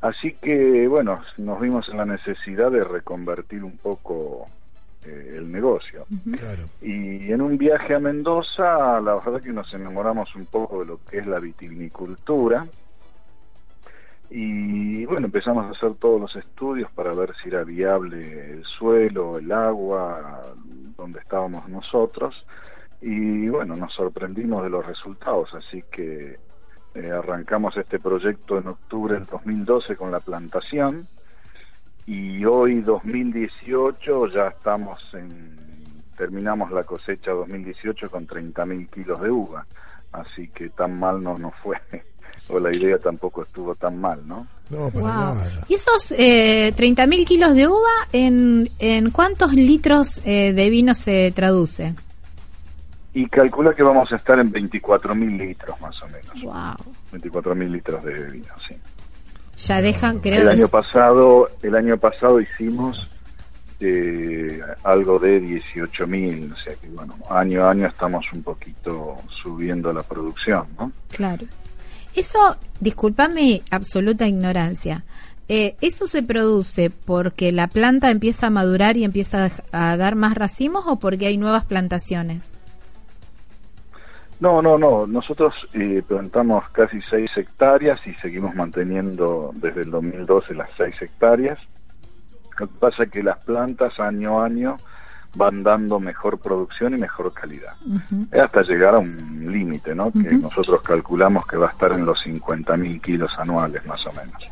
Así 0.00 0.32
que 0.32 0.88
bueno, 0.88 1.20
nos 1.36 1.60
vimos 1.60 1.88
en 1.90 1.98
la 1.98 2.06
necesidad 2.06 2.70
de 2.70 2.82
reconvertir 2.82 3.64
un 3.64 3.76
poco 3.76 4.46
eh, 5.04 5.34
el 5.36 5.52
negocio. 5.52 6.06
Claro. 6.38 6.64
Y 6.80 7.30
en 7.30 7.42
un 7.42 7.58
viaje 7.58 7.94
a 7.94 7.98
Mendoza, 7.98 9.00
la 9.00 9.16
verdad 9.16 9.42
que 9.42 9.52
nos 9.52 9.72
enamoramos 9.74 10.34
un 10.34 10.46
poco 10.46 10.80
de 10.80 10.86
lo 10.86 11.00
que 11.04 11.18
es 11.18 11.26
la 11.26 11.40
vitivinicultura. 11.40 12.66
Y 14.30 15.06
bueno, 15.06 15.26
empezamos 15.26 15.66
a 15.66 15.70
hacer 15.70 15.94
todos 15.94 16.20
los 16.20 16.36
estudios 16.36 16.90
para 16.92 17.14
ver 17.14 17.34
si 17.42 17.48
era 17.48 17.64
viable 17.64 18.50
el 18.50 18.64
suelo, 18.64 19.38
el 19.38 19.50
agua, 19.50 20.42
donde 20.96 21.20
estábamos 21.20 21.68
nosotros. 21.68 22.44
Y 23.00 23.48
bueno, 23.48 23.74
nos 23.76 23.94
sorprendimos 23.94 24.62
de 24.62 24.70
los 24.70 24.86
resultados, 24.86 25.54
así 25.54 25.82
que 25.90 26.38
eh, 26.94 27.10
arrancamos 27.10 27.76
este 27.76 27.98
proyecto 27.98 28.58
en 28.58 28.68
octubre 28.68 29.14
del 29.14 29.24
2012 29.24 29.96
con 29.96 30.10
la 30.10 30.20
plantación. 30.20 31.06
Y 32.04 32.44
hoy 32.44 32.80
2018 32.80 34.28
ya 34.28 34.48
estamos 34.48 35.02
en 35.14 35.68
terminamos 36.18 36.72
la 36.72 36.82
cosecha 36.82 37.30
2018 37.30 38.10
con 38.10 38.26
30.000 38.26 38.90
kilos 38.90 39.20
de 39.20 39.30
uva. 39.30 39.64
Así 40.10 40.48
que 40.48 40.68
tan 40.70 40.98
mal 40.98 41.22
no 41.22 41.36
nos 41.38 41.54
fue 41.62 41.78
o 42.48 42.58
la 42.58 42.74
idea 42.74 42.98
tampoco 42.98 43.42
estuvo 43.42 43.74
tan 43.74 44.00
mal 44.00 44.20
no 44.26 44.46
No, 44.70 44.90
para 44.90 45.00
Wow. 45.00 45.34
nada. 45.34 45.64
¿Y 45.68 45.74
esos 45.74 46.12
eh, 46.12 46.72
30.000 46.76 47.26
kilos 47.26 47.54
de 47.54 47.66
uva, 47.68 47.90
en, 48.12 48.68
en 48.78 49.10
cuántos 49.10 49.54
litros 49.54 50.20
eh, 50.24 50.52
de 50.52 50.70
vino 50.70 50.94
se 50.94 51.30
traduce? 51.32 51.94
y 53.14 53.26
calcula 53.28 53.72
que 53.74 53.82
vamos 53.82 54.12
a 54.12 54.16
estar 54.16 54.38
en 54.38 54.52
24.000 54.52 55.38
litros 55.38 55.80
más 55.80 56.00
o 56.02 56.06
menos 56.06 56.42
Wow. 56.42 56.94
24.000 57.20 57.70
litros 57.70 58.04
de 58.04 58.12
vino 58.30 58.54
sí 58.68 58.76
Ya 59.66 59.80
dejan, 59.80 60.18
creo, 60.20 60.42
el 60.42 60.48
año 60.48 60.68
pasado 60.68 61.50
el 61.62 61.74
año 61.74 61.96
pasado 61.96 62.38
hicimos 62.40 63.08
eh, 63.80 64.60
algo 64.84 65.18
de 65.18 65.40
18.000 65.42 66.52
o 66.52 66.56
sea 66.56 66.74
que 66.76 66.88
bueno 66.88 67.14
año 67.30 67.64
a 67.64 67.70
año 67.70 67.86
estamos 67.86 68.24
un 68.34 68.42
poquito 68.42 69.16
subiendo 69.42 69.92
la 69.92 70.02
producción 70.02 70.66
no 70.78 70.92
Claro. 71.08 71.46
Eso, 72.14 72.56
discúlpame, 72.80 73.62
absoluta 73.70 74.26
ignorancia. 74.26 75.04
Eh, 75.48 75.76
¿Eso 75.80 76.06
se 76.06 76.22
produce 76.22 76.90
porque 76.90 77.52
la 77.52 77.68
planta 77.68 78.10
empieza 78.10 78.48
a 78.48 78.50
madurar 78.50 78.98
y 78.98 79.04
empieza 79.04 79.50
a, 79.72 79.96
dar 79.96 80.14
más 80.14 80.34
racimos 80.34 80.86
o 80.86 80.98
porque 80.98 81.26
hay 81.26 81.38
nuevas 81.38 81.64
plantaciones? 81.64 82.50
No, 84.40 84.60
no, 84.60 84.76
no. 84.78 85.06
Nosotros 85.06 85.54
eh, 85.72 86.02
plantamos 86.06 86.68
casi 86.70 87.00
6 87.08 87.30
hectáreas 87.36 87.98
y 88.06 88.12
seguimos 88.14 88.54
manteniendo 88.54 89.52
desde 89.54 89.82
el 89.82 89.90
2012 89.90 90.54
las 90.54 90.68
6 90.76 91.02
hectáreas. 91.02 91.58
Lo 92.58 92.66
que 92.66 92.74
pasa 92.78 93.04
es 93.04 93.10
que 93.10 93.22
las 93.22 93.42
plantas 93.42 93.98
año 93.98 94.40
a 94.40 94.46
año 94.46 94.74
van 95.34 95.62
dando 95.62 96.00
mejor 96.00 96.38
producción 96.38 96.94
y 96.94 96.98
mejor 96.98 97.32
calidad. 97.32 97.74
Hasta 98.42 98.62
llegar 98.62 98.94
a 98.94 98.98
un 98.98 99.46
límite, 99.52 99.94
¿no? 99.94 100.10
Que 100.12 100.32
nosotros 100.34 100.80
calculamos 100.82 101.46
que 101.46 101.56
va 101.56 101.66
a 101.68 101.70
estar 101.70 101.92
en 101.92 102.04
los 102.06 102.18
50.000 102.26 103.00
kilos 103.00 103.30
anuales 103.38 103.84
más 103.86 104.04
o 104.06 104.12
menos. 104.12 104.48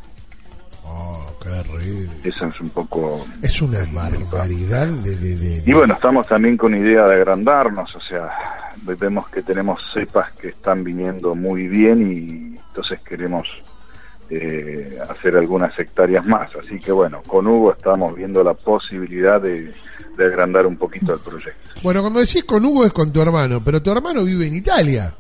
Oh, 0.85 1.37
qué 1.43 1.63
rico. 1.65 2.13
Eso 2.23 2.47
es 2.47 2.61
un 2.61 2.71
poco 2.71 3.27
Es 3.43 3.61
una 3.61 3.81
barbaridad 3.93 4.87
de... 4.87 5.17
de- 5.17 5.37
de- 5.37 5.63
Y 5.67 5.73
bueno, 5.73 5.95
estamos 5.95 6.27
también 6.29 6.57
con 6.57 6.77
idea 6.77 7.07
de 7.09 7.15
agrandarnos, 7.17 7.95
o 7.97 8.01
sea, 8.01 8.31
vemos 8.83 9.29
que 9.31 9.43
tenemos 9.43 9.81
cepas 9.93 10.31
que 10.35 10.49
están 10.49 10.85
viniendo 10.85 11.35
muy 11.35 11.67
bien 11.67 12.13
y 12.13 12.57
entonces 12.69 13.01
queremos 13.01 13.49
eh, 14.31 14.99
hacer 15.09 15.37
algunas 15.37 15.79
hectáreas 15.79 16.25
más. 16.25 16.51
Así 16.57 16.79
que 16.79 16.93
bueno, 16.93 17.23
con 17.27 17.47
Hugo 17.47 17.73
estamos 17.73 18.15
viendo 18.15 18.43
la 18.43 18.55
posibilidad 18.55 19.41
de, 19.41 19.73
de 20.17 20.25
agrandar 20.25 20.67
un 20.67 20.77
poquito 20.77 21.15
el 21.15 21.21
proyecto. 21.21 21.71
Bueno, 21.83 22.01
cuando 22.01 22.21
decís 22.21 22.45
con 22.45 22.65
Hugo 22.65 22.85
es 22.85 22.93
con 22.93 23.13
tu 23.13 23.21
hermano, 23.21 23.61
pero 23.65 23.83
tu 23.83 23.91
hermano 23.93 24.25
vive 24.25 24.47
en 24.47 24.57
Italia. 24.57 25.15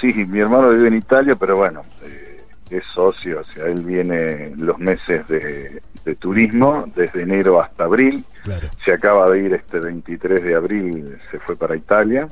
Sí, 0.00 0.12
mi 0.12 0.40
hermano 0.40 0.70
vive 0.70 0.88
en 0.88 0.94
Italia, 0.96 1.36
pero 1.36 1.56
bueno, 1.56 1.80
eh, 2.02 2.42
es 2.70 2.82
socio, 2.94 3.40
o 3.40 3.44
sea, 3.44 3.64
él 3.66 3.82
viene 3.82 4.52
los 4.56 4.78
meses 4.78 5.26
de, 5.28 5.80
de 6.04 6.14
turismo, 6.16 6.84
desde 6.94 7.22
enero 7.22 7.60
hasta 7.62 7.84
abril. 7.84 8.24
Claro. 8.44 8.68
se 8.84 8.92
acaba 8.92 9.28
de 9.30 9.40
ir 9.40 9.54
este 9.54 9.80
23 9.80 10.44
de 10.44 10.54
abril, 10.54 11.16
se 11.30 11.40
fue 11.40 11.56
para 11.56 11.76
Italia. 11.76 12.28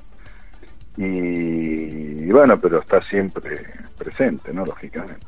Y, 0.96 1.02
y 2.26 2.30
bueno, 2.30 2.58
pero 2.60 2.80
está 2.80 3.00
siempre 3.02 3.56
presente, 3.98 4.52
¿no? 4.52 4.64
Lógicamente. 4.64 5.26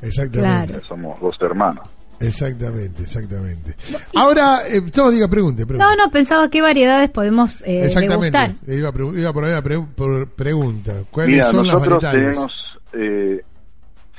Exactamente. 0.00 0.72
Claro. 0.72 0.84
Somos 0.86 1.20
dos 1.20 1.36
hermanos. 1.40 1.88
Exactamente, 2.20 3.02
exactamente. 3.02 3.74
Ahora, 4.14 4.60
eh, 4.68 4.80
no, 4.96 5.10
diga, 5.10 5.26
pregunte, 5.28 5.66
pregunte. 5.66 5.84
No, 5.96 6.04
no, 6.04 6.10
pensaba 6.10 6.48
qué 6.48 6.62
variedades 6.62 7.10
podemos 7.10 7.62
eh, 7.62 7.84
Exactamente. 7.86 8.38
degustar. 8.38 8.74
Iba 8.78 8.88
a, 8.88 8.92
pre- 8.92 9.20
iba 9.20 9.28
a 9.30 9.32
poner 9.32 9.50
la 9.50 9.62
pre- 9.62 9.80
por- 9.96 10.28
pregunta. 10.30 11.02
¿Cuáles 11.10 11.36
Mira, 11.36 11.50
son 11.50 11.66
las 11.66 11.74
nosotros 11.76 12.12
tenemos 12.12 12.52
eh, 12.92 13.42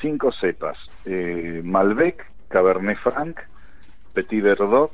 cinco 0.01 0.31
cepas. 0.39 0.77
Eh, 1.05 1.61
Malbec, 1.63 2.25
Cabernet 2.49 2.97
Franc, 3.01 3.37
Petit 4.13 4.43
Verdot, 4.43 4.91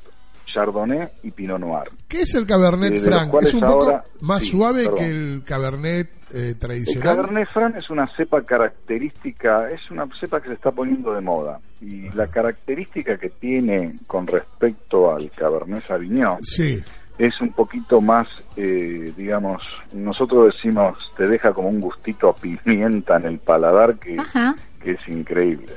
Chardonnay 0.51 1.07
y 1.23 1.31
Pinot 1.31 1.59
Noir. 1.59 1.89
¿Qué 2.07 2.21
es 2.21 2.33
el 2.35 2.45
Cabernet 2.45 2.93
Eh, 2.97 3.01
Franc? 3.01 3.33
¿Es 3.41 3.53
un 3.53 3.62
poco 3.62 4.01
más 4.21 4.43
sí, 4.43 4.49
suave 4.51 4.83
perdón. 4.83 4.97
que 4.99 5.05
el 5.09 5.43
Cabernet 5.45 6.07
eh, 6.33 6.49
El 6.49 6.57
tradicional? 6.59 7.15
Cabernet 7.15 7.49
Franc 7.53 7.75
es 7.77 7.89
una 7.89 8.05
cepa 8.07 8.41
característica, 8.43 9.69
es 9.69 9.89
una 9.91 10.07
cepa 10.19 10.41
que 10.41 10.47
se 10.49 10.53
está 10.55 10.71
poniendo 10.71 11.13
de 11.13 11.21
moda. 11.21 11.59
Y 11.81 12.09
la 12.09 12.27
característica 12.27 13.17
que 13.17 13.29
tiene 13.29 13.93
con 14.07 14.27
respecto 14.27 15.13
al 15.15 15.31
Cabernet 15.31 15.85
Sauvignon 15.88 16.38
Sí, 16.41 16.79
es 17.17 17.39
un 17.41 17.51
poquito 17.53 18.01
más, 18.01 18.27
eh, 18.57 19.13
digamos, 19.15 19.62
nosotros 19.93 20.53
decimos, 20.53 20.97
te 21.17 21.27
deja 21.27 21.53
como 21.53 21.69
un 21.69 21.79
gustito 21.81 22.29
a 22.29 22.35
pimienta 22.35 23.17
en 23.17 23.25
el 23.25 23.39
paladar 23.39 23.97
que, 23.99 24.17
Ajá. 24.19 24.55
que 24.81 24.91
es 24.91 25.07
increíble. 25.07 25.73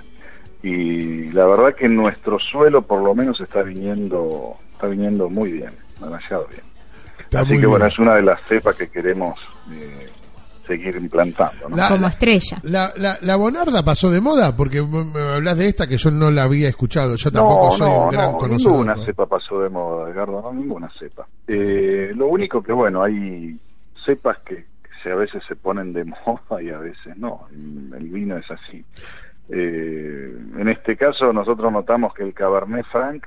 Y 0.62 1.30
la 1.32 1.46
verdad 1.46 1.74
que 1.74 1.88
nuestro 1.88 2.38
suelo 2.38 2.82
por 2.82 3.02
lo 3.02 3.14
menos 3.14 3.40
está 3.40 3.62
viniendo, 3.62 4.54
está 4.72 4.86
viniendo 4.88 5.28
muy 5.28 5.52
bien, 5.52 5.70
demasiado 6.00 6.46
bien. 6.48 6.62
está 7.20 7.40
Así 7.40 7.58
que 7.58 7.66
bueno, 7.66 7.86
es 7.86 7.98
una 7.98 8.14
de 8.14 8.22
las 8.22 8.40
cepas 8.46 8.76
que 8.76 8.88
queremos 8.88 9.38
eh, 9.72 10.08
seguir 10.66 10.94
implantando. 10.96 11.68
¿no? 11.68 11.76
La- 11.76 11.88
Como 11.88 12.02
la- 12.02 12.08
estrella. 12.08 12.58
La, 12.62 12.92
la, 12.96 13.18
la 13.22 13.36
Bonarda 13.36 13.82
pasó 13.82 14.08
de 14.10 14.20
moda 14.20 14.54
porque 14.56 14.80
me 14.82 15.20
hablas 15.20 15.58
de 15.58 15.66
esta 15.68 15.88
que 15.88 15.96
yo 15.96 16.10
no 16.12 16.30
la 16.30 16.44
había 16.44 16.68
escuchado. 16.68 17.16
Yo 17.16 17.32
tampoco 17.32 17.72
soy 17.72 17.90
un 17.90 18.08
gran 18.10 18.32
conocedor. 18.34 18.72
Ninguna 18.74 18.94
¿no? 18.94 19.04
cepa 19.04 19.26
pasó 19.26 19.60
de 19.60 19.68
moda, 19.68 20.10
Edgardo, 20.10 20.42
no, 20.42 20.52
ninguna 20.52 20.88
cepa. 20.96 21.26
Eh, 21.48 22.12
lo 22.14 22.28
único 22.28 22.62
que, 22.62 22.72
bueno, 22.72 23.02
hay 23.02 23.58
cepas 24.06 24.38
que, 24.46 24.54
que 24.56 24.90
se, 25.02 25.10
a 25.10 25.16
veces 25.16 25.42
se 25.48 25.56
ponen 25.56 25.92
de 25.92 26.04
moda 26.26 26.62
y 26.62 26.70
a 26.70 26.78
veces 26.78 27.16
no. 27.16 27.46
El 27.52 28.08
vino 28.10 28.36
es 28.36 28.48
así. 28.48 28.84
Eh, 29.54 30.34
en 30.58 30.68
este 30.68 30.96
caso, 30.96 31.32
nosotros 31.32 31.70
notamos 31.70 32.14
que 32.14 32.22
el 32.22 32.32
Cabernet 32.32 32.86
Franc 32.90 33.24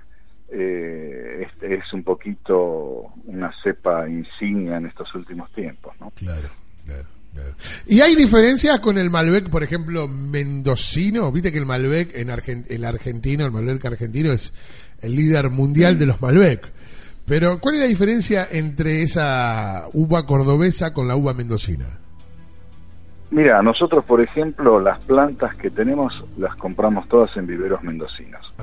eh, 0.52 1.46
es, 1.48 1.64
es 1.72 1.94
un 1.94 2.04
poquito 2.04 3.04
una 3.26 3.52
cepa 3.64 4.08
insignia 4.10 4.78
en 4.78 4.88
estos 4.88 5.14
últimos 5.14 5.52
tiempos, 5.54 5.94
¿no? 6.00 6.12
Claro, 6.16 6.50
claro. 6.86 7.06
claro. 7.34 7.54
¿Y 7.86 8.02
hay 8.02 8.16
diferencias 8.16 8.80
con 8.80 8.98
el 8.98 9.10
Malbec, 9.12 9.50
por 9.50 9.64
ejemplo, 9.64 10.08
mendocino? 10.08 11.32
Viste 11.32 11.52
que 11.52 11.58
el 11.60 11.66
Malbec 11.66 12.16
en 12.16 12.30
Argen- 12.30 12.66
el 12.70 12.86
argentino, 12.86 13.46
el 13.46 13.52
Malbec 13.52 13.86
argentino 13.86 14.32
es 14.32 14.52
el 15.02 15.16
líder 15.16 15.50
mundial 15.52 16.00
de 16.00 16.06
los 16.08 16.22
Malbec. 16.22 16.72
Pero, 17.28 17.60
¿cuál 17.60 17.76
es 17.76 17.82
la 17.82 17.88
diferencia 17.88 18.48
entre 18.52 19.02
esa 19.02 19.88
uva 19.94 20.26
cordobesa 20.26 20.94
con 20.94 21.08
la 21.08 21.16
uva 21.16 21.34
mendocina? 21.34 21.86
Mira, 23.36 23.62
nosotros, 23.62 24.06
por 24.06 24.22
ejemplo, 24.22 24.80
las 24.80 25.04
plantas 25.04 25.54
que 25.58 25.70
tenemos 25.70 26.24
las 26.38 26.56
compramos 26.56 27.06
todas 27.10 27.36
en 27.36 27.46
viveros 27.46 27.84
mendocinos. 27.84 28.54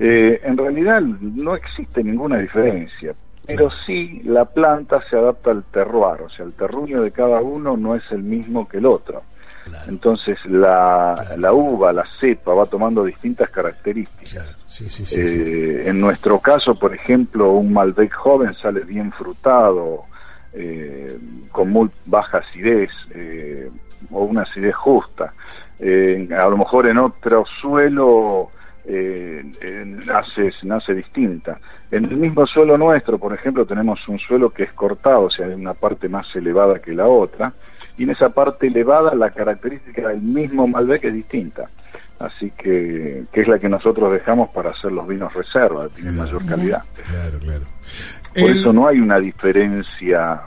Eh, 0.00 0.40
en 0.42 0.56
realidad 0.56 1.00
no 1.00 1.54
existe 1.54 2.02
ninguna 2.02 2.38
diferencia, 2.38 3.14
pero 3.46 3.70
sí 3.86 4.20
la 4.24 4.46
planta 4.46 5.00
se 5.08 5.16
adapta 5.16 5.52
al 5.52 5.62
terroir, 5.62 6.22
o 6.22 6.28
sea, 6.28 6.44
el 6.44 6.54
terruño 6.54 7.02
de 7.02 7.12
cada 7.12 7.40
uno 7.40 7.76
no 7.76 7.94
es 7.94 8.02
el 8.10 8.24
mismo 8.24 8.68
que 8.68 8.78
el 8.78 8.86
otro. 8.86 9.22
Entonces 9.86 10.44
la, 10.44 11.36
la 11.36 11.52
uva, 11.52 11.92
la 11.92 12.04
cepa, 12.18 12.52
va 12.52 12.66
tomando 12.66 13.04
distintas 13.04 13.48
características. 13.50 14.56
Sí, 14.66 14.90
sí, 14.90 15.06
sí. 15.06 15.24
sí. 15.24 15.38
Eh, 15.38 15.88
en 15.88 16.00
nuestro 16.00 16.40
caso, 16.40 16.74
por 16.74 16.92
ejemplo, 16.92 17.52
un 17.52 17.72
Malbec 17.72 18.12
joven 18.12 18.54
sale 18.54 18.80
bien 18.80 19.12
frutado, 19.12 20.06
eh, 20.52 21.16
con 21.52 21.70
muy 21.70 21.88
baja 22.06 22.38
acidez 22.38 22.90
eh, 23.14 23.70
o 24.10 24.24
una 24.24 24.42
acidez 24.42 24.74
justa. 24.74 25.32
Eh, 25.78 26.28
a 26.32 26.48
lo 26.48 26.56
mejor 26.58 26.86
en 26.86 26.98
otro 26.98 27.44
suelo 27.60 28.50
eh, 28.84 29.42
nace, 30.06 30.50
nace 30.64 30.94
distinta. 30.94 31.58
En 31.90 32.04
el 32.04 32.16
mismo 32.16 32.46
suelo 32.46 32.76
nuestro, 32.76 33.18
por 33.18 33.32
ejemplo, 33.34 33.64
tenemos 33.66 34.06
un 34.08 34.18
suelo 34.18 34.50
que 34.50 34.64
es 34.64 34.72
cortado, 34.72 35.22
o 35.24 35.30
sea, 35.30 35.46
hay 35.46 35.54
una 35.54 35.74
parte 35.74 36.08
más 36.08 36.26
elevada 36.36 36.78
que 36.80 36.92
la 36.92 37.06
otra, 37.06 37.52
y 37.96 38.04
en 38.04 38.10
esa 38.10 38.30
parte 38.30 38.66
elevada 38.68 39.14
la 39.14 39.30
característica 39.30 40.08
del 40.08 40.20
mismo 40.22 40.66
Malbec 40.66 41.04
es 41.04 41.14
distinta. 41.14 41.68
Así 42.18 42.50
que, 42.50 43.24
que 43.32 43.40
es 43.40 43.48
la 43.48 43.58
que 43.58 43.68
nosotros 43.70 44.12
dejamos 44.12 44.50
para 44.50 44.70
hacer 44.70 44.92
los 44.92 45.08
vinos 45.08 45.32
reserva, 45.32 45.88
tienen 45.88 46.16
mayor 46.16 46.44
calidad. 46.44 46.82
Claro, 47.08 47.38
claro. 47.38 47.64
Por 48.34 48.50
El- 48.50 48.58
eso 48.58 48.72
no 48.74 48.86
hay 48.86 49.00
una 49.00 49.18
diferencia 49.18 50.42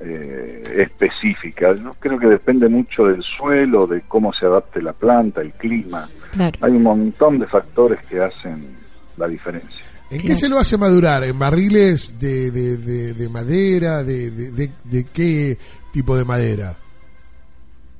eh, 0.00 0.86
específica. 0.88 1.74
Yo 1.74 1.94
creo 1.98 2.18
que 2.18 2.26
depende 2.26 2.68
mucho 2.68 3.04
del 3.06 3.22
suelo, 3.22 3.86
de 3.86 4.02
cómo 4.02 4.32
se 4.32 4.46
adapte 4.46 4.82
la 4.82 4.92
planta, 4.92 5.40
el 5.40 5.52
clima. 5.52 6.08
Claro. 6.32 6.58
Hay 6.62 6.72
un 6.72 6.82
montón 6.82 7.38
de 7.38 7.46
factores 7.46 8.04
que 8.06 8.20
hacen 8.20 8.74
la 9.16 9.28
diferencia. 9.28 9.84
¿En 10.10 10.20
qué 10.20 10.36
se 10.36 10.48
lo 10.48 10.58
hace 10.58 10.76
madurar? 10.76 11.24
¿En 11.24 11.38
barriles 11.38 12.20
de, 12.20 12.50
de, 12.50 12.76
de- 12.76 13.14
de 13.14 13.28
madera? 13.28 14.02
De, 14.04 14.30
de, 14.30 14.50
de- 14.52 14.70
de 14.84 15.06
qué 15.12 15.56
tipo 15.92 16.16
de 16.16 16.24
madera? 16.24 16.74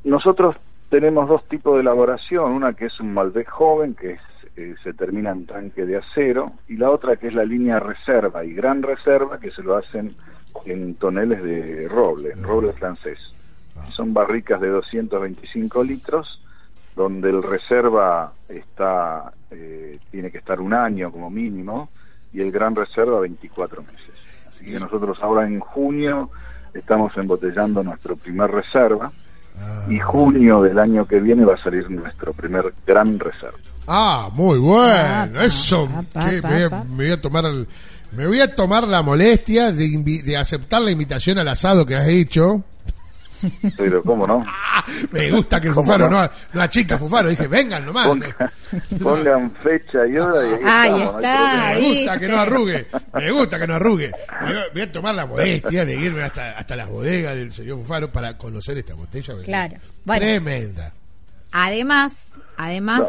Nosotros 0.05 0.57
tenemos 0.91 1.29
dos 1.29 1.47
tipos 1.49 1.75
de 1.75 1.81
elaboración, 1.81 2.53
una 2.53 2.75
que 2.75 2.87
es 2.87 3.01
un 3.01 3.15
Malbec 3.15 3.49
joven, 3.49 3.95
que 3.95 4.13
es, 4.13 4.21
eh, 4.57 4.75
se 4.83 4.93
termina 4.93 5.31
en 5.33 5.47
tanque 5.47 5.87
de 5.87 5.97
acero, 5.97 6.53
y 6.69 6.77
la 6.77 6.91
otra 6.91 7.17
que 7.17 7.29
es 7.29 7.35
la 7.35 7.45
línea 7.45 7.81
reserva 7.81 8.45
y 8.45 8.53
gran 8.53 8.83
reserva, 8.83 9.39
que 9.41 9.51
se 9.51 9.63
lo 9.63 9.77
hacen 9.77 10.15
en 10.67 10.95
toneles 10.95 11.43
de 11.43 11.89
roble, 11.89 12.33
en 12.33 12.43
roble 12.43 12.73
francés. 12.73 13.19
Son 13.93 14.15
barricas 14.15 14.61
de 14.61 14.69
225 14.69 15.83
litros, 15.83 16.41
donde 16.97 17.31
el 17.31 17.43
reserva 17.43 18.33
está 18.49 19.33
eh, 19.51 19.99
tiene 20.11 20.31
que 20.31 20.39
estar 20.39 20.61
un 20.61 20.73
año 20.75 21.11
como 21.11 21.31
mínimo, 21.31 21.89
y 22.33 22.41
el 22.41 22.51
gran 22.51 22.75
reserva 22.75 23.21
24 23.21 23.83
meses. 23.83 24.01
Así 24.55 24.73
que 24.73 24.81
nosotros 24.81 25.19
ahora 25.21 25.47
en 25.47 25.61
junio 25.61 26.31
estamos 26.73 27.17
embotellando 27.17 27.83
nuestro 27.83 28.17
primer 28.17 28.51
reserva, 28.51 29.13
y 29.89 30.01
junio 30.01 30.63
del 30.63 30.79
año 30.81 31.07
que 31.07 31.21
viene 31.21 31.45
va 31.45 31.55
a 31.55 31.63
salir 31.63 31.89
nuestro 31.89 32.33
primer 32.33 32.75
gran 32.85 33.19
reserva. 33.21 33.59
Ah, 33.87 34.29
muy 34.33 34.59
bueno. 34.59 35.33
Pa, 35.35 35.45
Eso. 35.45 35.87
pa, 35.87 36.03
pa, 36.13 36.31
¿qué? 36.31 36.41
pa, 36.43 36.49
me, 36.49 36.55
voy 36.57 36.63
a- 36.65 36.71
pa. 36.71 36.85
me 36.85 36.97
voy 36.97 37.11
a 37.13 37.21
tomar 37.21 37.45
el- 37.45 37.69
me 38.17 38.27
voy 38.27 38.41
a 38.41 38.55
tomar 38.55 38.87
la 38.89 39.03
molestia 39.03 39.73
de, 39.73 39.87
invi- 39.87 40.23
de 40.23 40.37
aceptar 40.37 40.83
la 40.83 40.91
invitación 40.91 41.39
al 41.39 41.49
asado 41.49 41.85
que 41.87 41.95
has 41.97 42.09
hecho. 42.09 42.65
Pero 43.77 44.03
cómo 44.03 44.27
no, 44.27 44.43
Ah, 44.47 44.83
me 45.11 45.31
gusta 45.31 45.61
que 45.61 45.69
el 45.69 45.75
¿Cómo 45.75 45.85
Fufaro 45.85 46.09
no? 46.09 46.23
no, 46.23 46.31
no 46.55 46.63
achica 46.63 46.97
Fufaro. 46.97 47.29
Dije, 47.29 47.47
vengan 47.47 47.85
nomás. 47.85 48.07
Me, 48.17 48.29
Ponga- 48.29 48.51
pongan 49.03 49.51
fecha 49.57 49.99
y 50.11 50.17
hora 50.17 50.47
y 50.49 50.53
ahí, 50.65 51.03
estamos, 51.03 51.15
está, 51.17 51.73
me 51.75 51.81
gusta 51.81 52.19
que 52.19 52.29
no 52.29 52.39
arrugue. 52.39 52.87
Me 53.13 53.31
gusta 53.33 53.59
que 53.59 53.67
no 53.67 53.75
arrugue. 53.75 54.13
Me 54.43 54.55
voy 54.73 54.81
a- 54.83 54.93
tomar 54.93 55.15
la 55.15 55.27
molestia 55.27 55.85
de 55.85 55.95
irme 55.95 56.23
hasta, 56.23 56.53
hasta 56.53 56.75
las 56.75 56.89
bodegas 56.89 57.35
del 57.35 57.53
señor 57.53 57.77
Fufaro 57.79 58.09
para 58.11 58.39
conocer 58.39 58.79
esta 58.79 58.95
botella. 58.95 59.35
Claro. 59.45 59.77
Bueno. 60.07 60.21
Tremenda. 60.25 60.95
Además, 61.53 62.23
además, 62.57 63.03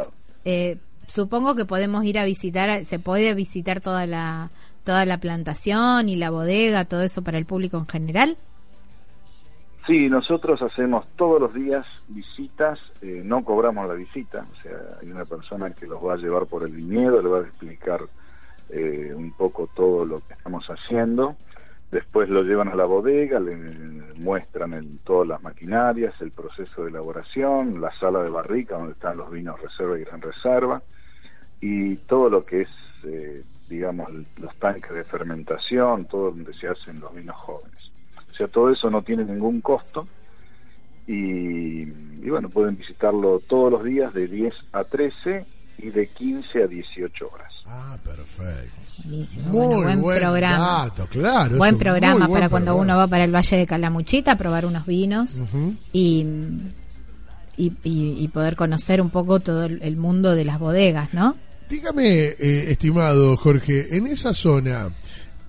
eh, 0.43 0.77
supongo 1.07 1.55
que 1.55 1.63
podemos 1.63 2.03
ir 2.03 2.19
a 2.19 2.25
visitar, 2.25 2.83
se 2.85 2.99
puede 2.99 3.33
visitar 3.35 3.79
toda 3.79 4.05
la 4.05 4.49
toda 4.85 5.05
la 5.05 5.17
plantación 5.17 6.07
y 6.07 6.15
la 6.15 6.29
bodega, 6.29 6.85
todo 6.85 7.01
eso 7.01 7.23
para 7.23 7.37
el 7.37 7.45
público 7.45 7.77
en 7.77 7.87
general. 7.87 8.37
Sí, 9.85 10.09
nosotros 10.09 10.61
hacemos 10.61 11.05
todos 11.15 11.39
los 11.39 11.53
días 11.53 11.85
visitas, 12.07 12.79
eh, 13.01 13.21
no 13.23 13.43
cobramos 13.43 13.87
la 13.87 13.93
visita, 13.93 14.45
o 14.51 14.61
sea, 14.63 14.77
hay 14.99 15.11
una 15.11 15.25
persona 15.25 15.69
que 15.71 15.85
los 15.85 16.03
va 16.03 16.13
a 16.13 16.17
llevar 16.17 16.47
por 16.47 16.63
el 16.63 16.71
viñedo, 16.71 17.21
le 17.21 17.29
va 17.29 17.39
a 17.39 17.41
explicar 17.41 18.01
eh, 18.69 19.13
un 19.15 19.31
poco 19.33 19.69
todo 19.75 20.05
lo 20.05 20.21
que 20.21 20.33
estamos 20.33 20.65
haciendo, 20.67 21.35
después 21.91 22.29
lo 22.29 22.41
llevan 22.41 22.69
a 22.69 22.75
la 22.75 22.85
bodega, 22.85 23.39
le 23.39 23.55
muestran 24.15 24.73
el, 24.73 24.97
todas 25.03 25.27
las 25.27 25.43
maquinarias, 25.43 26.19
el 26.19 26.31
proceso 26.31 26.83
de 26.83 26.89
elaboración, 26.89 27.79
la 27.79 27.93
sala 27.99 28.23
de 28.23 28.29
barrica 28.29 28.77
donde 28.77 28.93
están 28.93 29.17
los 29.17 29.29
vinos 29.29 29.61
reserva 29.61 29.99
y 29.99 30.03
gran 30.03 30.21
reserva, 30.21 30.81
y 31.61 31.95
todo 31.97 32.29
lo 32.31 32.43
que 32.43 32.61
es, 32.61 32.69
eh, 33.03 33.43
digamos, 33.69 34.09
los 34.39 34.55
tanques 34.57 34.91
de 34.93 35.03
fermentación, 35.03 36.05
todo 36.05 36.31
donde 36.31 36.53
se 36.53 36.67
hacen 36.67 36.99
los 36.99 37.13
vinos 37.15 37.35
jóvenes. 37.35 37.91
O 38.31 38.35
sea, 38.35 38.47
todo 38.47 38.71
eso 38.71 38.89
no 38.89 39.01
tiene 39.01 39.23
ningún 39.25 39.61
costo 39.61 40.07
y, 41.07 41.81
y 41.83 42.29
bueno, 42.29 42.49
pueden 42.49 42.77
visitarlo 42.77 43.39
todos 43.47 43.71
los 43.71 43.83
días 43.83 44.13
de 44.13 44.27
10 44.27 44.53
a 44.73 44.83
13 44.83 45.45
y 45.77 45.89
de 45.89 46.07
15 46.07 46.63
a 46.63 46.67
18 46.67 47.29
horas. 47.31 47.53
Ah, 47.67 47.97
perfecto. 48.03 48.71
Buenísimo. 49.05 49.45
Muy 49.49 49.65
Bueno, 49.67 49.83
buen, 49.83 50.01
buen 50.01 50.19
programa. 50.19 50.57
dato, 50.87 51.07
claro. 51.07 51.57
buen 51.57 51.77
programa 51.77 52.27
buen 52.27 52.31
para 52.31 52.49
cuando 52.49 52.71
programa. 52.73 52.93
uno 52.93 52.97
va 52.97 53.07
para 53.07 53.23
el 53.23 53.33
Valle 53.35 53.57
de 53.57 53.65
Calamuchita 53.65 54.33
a 54.33 54.37
probar 54.37 54.65
unos 54.65 54.85
vinos 54.85 55.41
y, 55.93 56.25
y, 57.57 57.73
y- 57.83 58.15
y 58.23 58.27
poder 58.29 58.55
conocer 58.55 59.01
un 59.01 59.09
poco 59.09 59.39
todo 59.39 59.65
el 59.65 59.97
mundo 59.97 60.35
de 60.35 60.45
las 60.45 60.59
bodegas, 60.59 61.13
¿no? 61.13 61.35
Dígame, 61.69 62.07
eh, 62.25 62.71
estimado 62.71 63.35
Jorge, 63.37 63.95
en 63.97 64.07
esa 64.07 64.33
zona, 64.33 64.89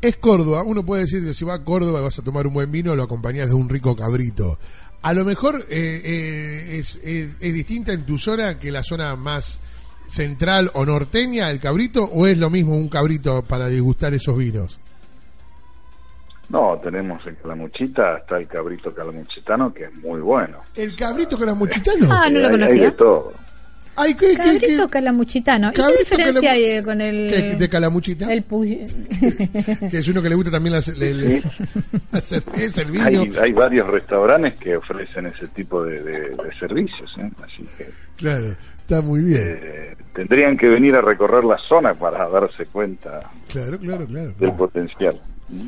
es 0.00 0.16
Córdoba, 0.16 0.62
uno 0.62 0.84
puede 0.84 1.02
decir 1.02 1.22
que 1.24 1.34
si 1.34 1.44
va 1.44 1.54
a 1.54 1.64
Córdoba 1.64 2.00
y 2.00 2.04
vas 2.04 2.18
a 2.18 2.22
tomar 2.22 2.46
un 2.46 2.54
buen 2.54 2.70
vino, 2.70 2.94
lo 2.94 3.02
acompañas 3.02 3.48
de 3.48 3.54
un 3.54 3.68
rico 3.68 3.94
cabrito. 3.94 4.58
A 5.02 5.12
lo 5.12 5.24
mejor 5.24 5.66
eh, 5.68 6.00
eh, 6.04 6.78
es, 6.78 6.96
es- 7.04 7.36
es 7.38 7.54
distinta 7.54 7.92
en 7.92 8.04
tu 8.06 8.18
zona 8.18 8.58
que 8.58 8.72
la 8.72 8.82
zona 8.82 9.14
más 9.14 9.60
central 10.08 10.70
o 10.74 10.86
norteña, 10.86 11.50
el 11.50 11.60
cabrito, 11.60 12.04
o 12.04 12.26
es 12.26 12.38
lo 12.38 12.48
mismo 12.48 12.76
un 12.76 12.88
cabrito 12.88 13.42
para 13.42 13.68
disgustar 13.68 14.14
esos 14.14 14.36
vinos? 14.38 14.78
No, 16.48 16.78
tenemos 16.82 17.26
en 17.26 17.34
Calamuchita, 17.34 18.18
está 18.18 18.36
el 18.36 18.46
cabrito 18.46 18.94
calamuchitano 18.94 19.74
que 19.74 19.84
es 19.84 19.94
muy 19.96 20.20
bueno. 20.20 20.58
¿El 20.76 20.94
cabrito 20.94 21.36
calamuchitano? 21.36 22.06
Ah, 22.10 22.30
no 22.30 22.38
lo 22.38 22.46
hay- 22.46 22.52
conocía. 22.52 22.74
Hay 22.74 22.80
de 22.90 22.92
todo. 22.92 23.32
Ay, 23.96 24.14
¿qué, 24.14 24.30
qué, 24.30 24.36
Cabrito 24.36 24.84
qué- 24.86 24.90
calamuchitano. 24.90 25.68
¿Y 25.70 25.72
qué 25.72 25.82
diferencia 25.98 26.40
calamu- 26.42 26.48
hay 26.52 26.64
eh, 26.64 26.82
con 26.82 27.00
el, 27.00 27.28
qué- 27.30 27.56
de 27.56 27.68
calamuchita? 27.68 28.32
el 28.32 28.46
pu- 28.46 28.66
Que 29.90 29.98
es 29.98 30.08
uno 30.08 30.22
que 30.22 30.28
le 30.28 30.34
gusta 30.34 30.50
también 30.50 30.74
la, 30.74 30.82
le- 30.96 31.14
le- 31.14 31.42
la 32.12 32.20
cerveza, 32.20 32.82
el 32.82 32.90
vino. 32.90 33.04
Hay, 33.04 33.30
hay 33.42 33.52
varios 33.52 33.86
restaurantes 33.88 34.54
que 34.58 34.76
ofrecen 34.76 35.26
ese 35.26 35.46
tipo 35.48 35.82
de, 35.84 36.02
de- 36.02 36.20
de 36.30 36.58
servicios, 36.58 37.10
¿eh? 37.18 37.30
así 37.42 37.66
que 37.78 37.86
Claro, 38.16 38.54
está 38.80 39.02
muy 39.02 39.20
bien. 39.22 39.42
eh, 39.62 39.96
tendrían 40.14 40.56
que 40.56 40.68
venir 40.68 40.94
a 40.94 41.00
recorrer 41.02 41.44
la 41.44 41.58
zona 41.68 41.94
para 41.94 42.28
darse 42.28 42.64
cuenta 42.66 43.20
Claro, 43.48 43.78
claro, 43.78 44.06
claro. 44.06 44.26
del 44.26 44.34
claro. 44.36 44.56
potencial. 44.56 45.20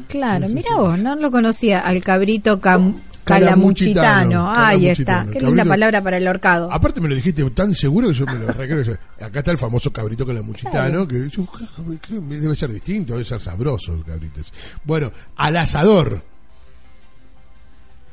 Claro, 0.09 0.49
mira 0.49 0.75
vos, 0.77 0.99
no 0.99 1.15
lo 1.17 1.31
conocía 1.31 1.81
al 1.81 2.03
cabrito 2.03 2.61
cam- 2.61 2.95
Calamuchitano, 3.29 4.05
calamuchitano. 4.05 4.67
Ahí 4.67 4.87
está, 4.89 5.27
qué 5.33 5.41
linda 5.41 5.63
palabra 5.69 6.03
para 6.03 6.17
el 6.17 6.29
horcado. 6.29 6.73
Aparte 6.73 7.01
me 7.01 7.09
lo 7.09 7.15
dijiste 7.15 7.49
tan 7.51 7.75
seguro 7.75 8.09
que 8.09 8.15
yo 8.15 8.27
me 8.27 8.35
lo 8.39 8.47
recreo. 8.49 8.97
Acá 9.21 9.39
está 9.41 9.51
el 9.51 9.59
famoso 9.59 9.93
cabrito 9.93 10.27
calamuchitano, 10.27 11.07
que 11.07 11.29
yo, 11.29 11.47
que- 11.51 11.99
que 12.01 12.15
debe 12.37 12.57
ser 12.57 12.73
distinto, 12.73 13.13
debe 13.15 13.25
ser 13.25 13.41
sabroso 13.41 13.95
el 13.95 14.05
cabrito. 14.05 14.41
Bueno, 14.85 15.11
al 15.37 15.57
asador. 15.57 16.23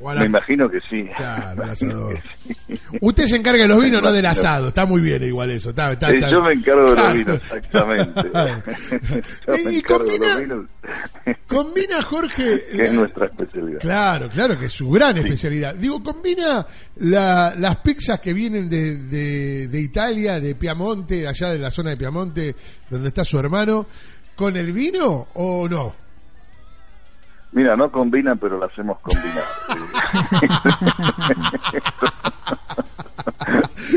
La- 0.01 0.21
Me 0.21 0.25
imagino 0.27 0.69
que 0.69 0.79
sí. 0.89 1.07
Claro, 1.15 1.55
Me 1.65 1.71
asador. 1.71 2.19
sí. 2.47 2.53
Usted 3.01 3.25
se 3.25 3.35
encarga 3.37 3.63
de 3.63 3.69
los 3.69 3.83
vinos, 3.83 4.01
no 4.01 4.11
del 4.11 4.25
asado. 4.25 4.67
Está 4.67 4.85
muy 4.85 5.01
bien 5.01 5.23
igual 5.23 5.51
eso. 5.51 5.69
Está, 5.71 5.91
está- 5.93 6.11
está- 6.11 6.29
yo 6.29 6.41
me 6.41 6.53
encargo 6.53 6.91
de 6.93 7.01
los 7.01 7.13
vinos, 7.13 7.35
exactamente. 7.41 8.21
Y 9.71 9.81
combina- 9.81 10.37
vinos, 10.39 10.65
Combina, 11.47 12.01
Jorge. 12.01 12.61
que 12.71 12.85
es 12.85 12.93
nuestra 12.93 13.25
especialidad. 13.27 13.79
Claro, 13.79 14.29
claro, 14.29 14.59
que 14.59 14.65
es 14.65 14.73
su 14.73 14.89
gran 14.91 15.13
Sí. 15.13 15.19
especialidad. 15.19 15.75
Digo, 15.75 16.03
combina 16.03 16.65
la- 16.97 17.53
las 17.57 17.77
pizzas 17.77 18.19
que 18.19 18.33
vienen 18.33 18.69
de, 18.69 18.97
de- 18.97 19.67
de 19.67 19.81
Italia, 19.81 20.39
de 20.39 20.55
Piamonte, 20.55 21.27
allá 21.27 21.49
de 21.49 21.59
la 21.59 21.71
zona 21.71 21.91
de 21.91 21.97
Piamonte, 21.97 22.55
donde 22.89 23.07
está 23.07 23.23
su 23.23 23.39
hermano, 23.39 23.87
con 24.35 24.55
el 24.57 24.71
vino 24.73 25.27
o 25.33 25.67
no? 25.69 25.95
Mira, 27.55 27.75
no 27.75 27.89
combina, 27.89 28.35
pero 28.35 28.59
la 28.59 28.67
hacemos 28.67 28.99
combinar. 28.99 29.43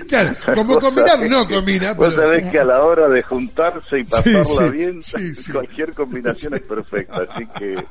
Claro, 0.09 0.35
como 0.55 0.79
combinar 0.79 1.19
no 1.29 1.47
que- 1.47 1.55
combina, 1.55 1.93
Vos 1.95 2.15
pero... 2.15 2.23
sabés 2.31 2.51
que 2.51 2.59
a 2.59 2.65
la 2.65 2.83
hora 2.83 3.09
de 3.09 3.23
juntarse 3.23 4.01
y 4.01 4.05
pasarla 4.05 4.45
sí, 4.45 4.71
bien, 4.71 5.03
sí, 5.03 5.35
sí. 5.35 5.53
cualquier 5.53 5.95
combinación 5.95 6.55
es 6.55 6.61
perfecta. 6.63 7.23
Así 7.29 7.47
que 7.59 7.85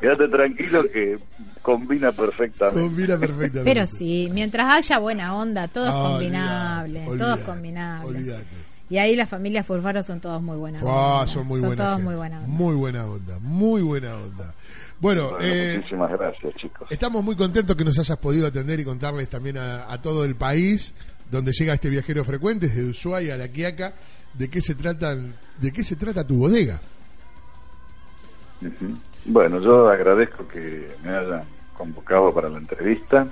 quédate 0.00 0.28
tranquilo 0.28 0.82
que 0.92 1.18
combina 1.62 2.12
perfectamente. 2.12 2.80
Combina 2.80 3.18
perfectamente. 3.18 3.64
Pero 3.64 3.86
sí, 3.86 4.28
mientras 4.32 4.68
haya 4.72 4.98
buena 4.98 5.36
onda, 5.36 5.68
todo 5.68 5.84
es 5.86 5.92
Ah, 5.94 6.08
combinable, 6.10 7.00
olvidate, 7.06 7.18
todo 7.18 7.34
es 7.34 7.40
combinable. 7.46 8.08
olvidate. 8.08 8.44
Y 8.92 8.98
ahí 8.98 9.16
las 9.16 9.30
familias 9.30 9.64
Furfaro 9.64 10.02
son 10.02 10.20
todos 10.20 10.42
muy 10.42 10.58
buenas. 10.58 10.82
Ah, 10.86 11.24
son 11.26 11.46
muy 11.46 11.60
buena 11.60 11.76
todos 11.76 11.92
gente. 11.96 12.04
muy 12.04 12.14
buenas. 12.14 12.46
Muy 12.46 12.74
buena 12.74 13.06
onda, 13.06 13.38
muy 13.40 13.80
buena 13.80 14.14
onda. 14.16 14.54
Bueno, 15.00 15.30
Bueno, 15.30 15.38
eh, 15.40 15.76
muchísimas 15.78 16.10
gracias, 16.12 16.54
chicos. 16.56 16.88
Estamos 16.90 17.24
muy 17.24 17.34
contentos 17.34 17.74
que 17.74 17.86
nos 17.86 17.98
hayas 17.98 18.18
podido 18.18 18.46
atender 18.46 18.78
y 18.80 18.84
contarles 18.84 19.30
también 19.30 19.56
a, 19.56 19.90
a 19.90 20.02
todo 20.02 20.26
el 20.26 20.34
país 20.36 20.94
donde 21.30 21.52
llega 21.52 21.72
este 21.72 21.88
viajero 21.88 22.22
frecuente, 22.22 22.68
desde 22.68 22.84
Ushuaia 22.84 23.32
a 23.32 23.38
La 23.38 23.48
Quiaca, 23.48 23.94
de 24.34 24.50
qué 24.50 24.60
se 24.60 24.74
tratan, 24.74 25.36
de 25.58 25.72
qué 25.72 25.82
se 25.84 25.96
trata 25.96 26.26
tu 26.26 26.36
bodega. 26.36 26.78
Bueno, 29.24 29.58
yo 29.58 29.88
agradezco 29.88 30.46
que 30.46 30.94
me 31.02 31.12
hayan 31.12 31.44
convocado 31.78 32.34
para 32.34 32.50
la 32.50 32.58
entrevista 32.58 33.26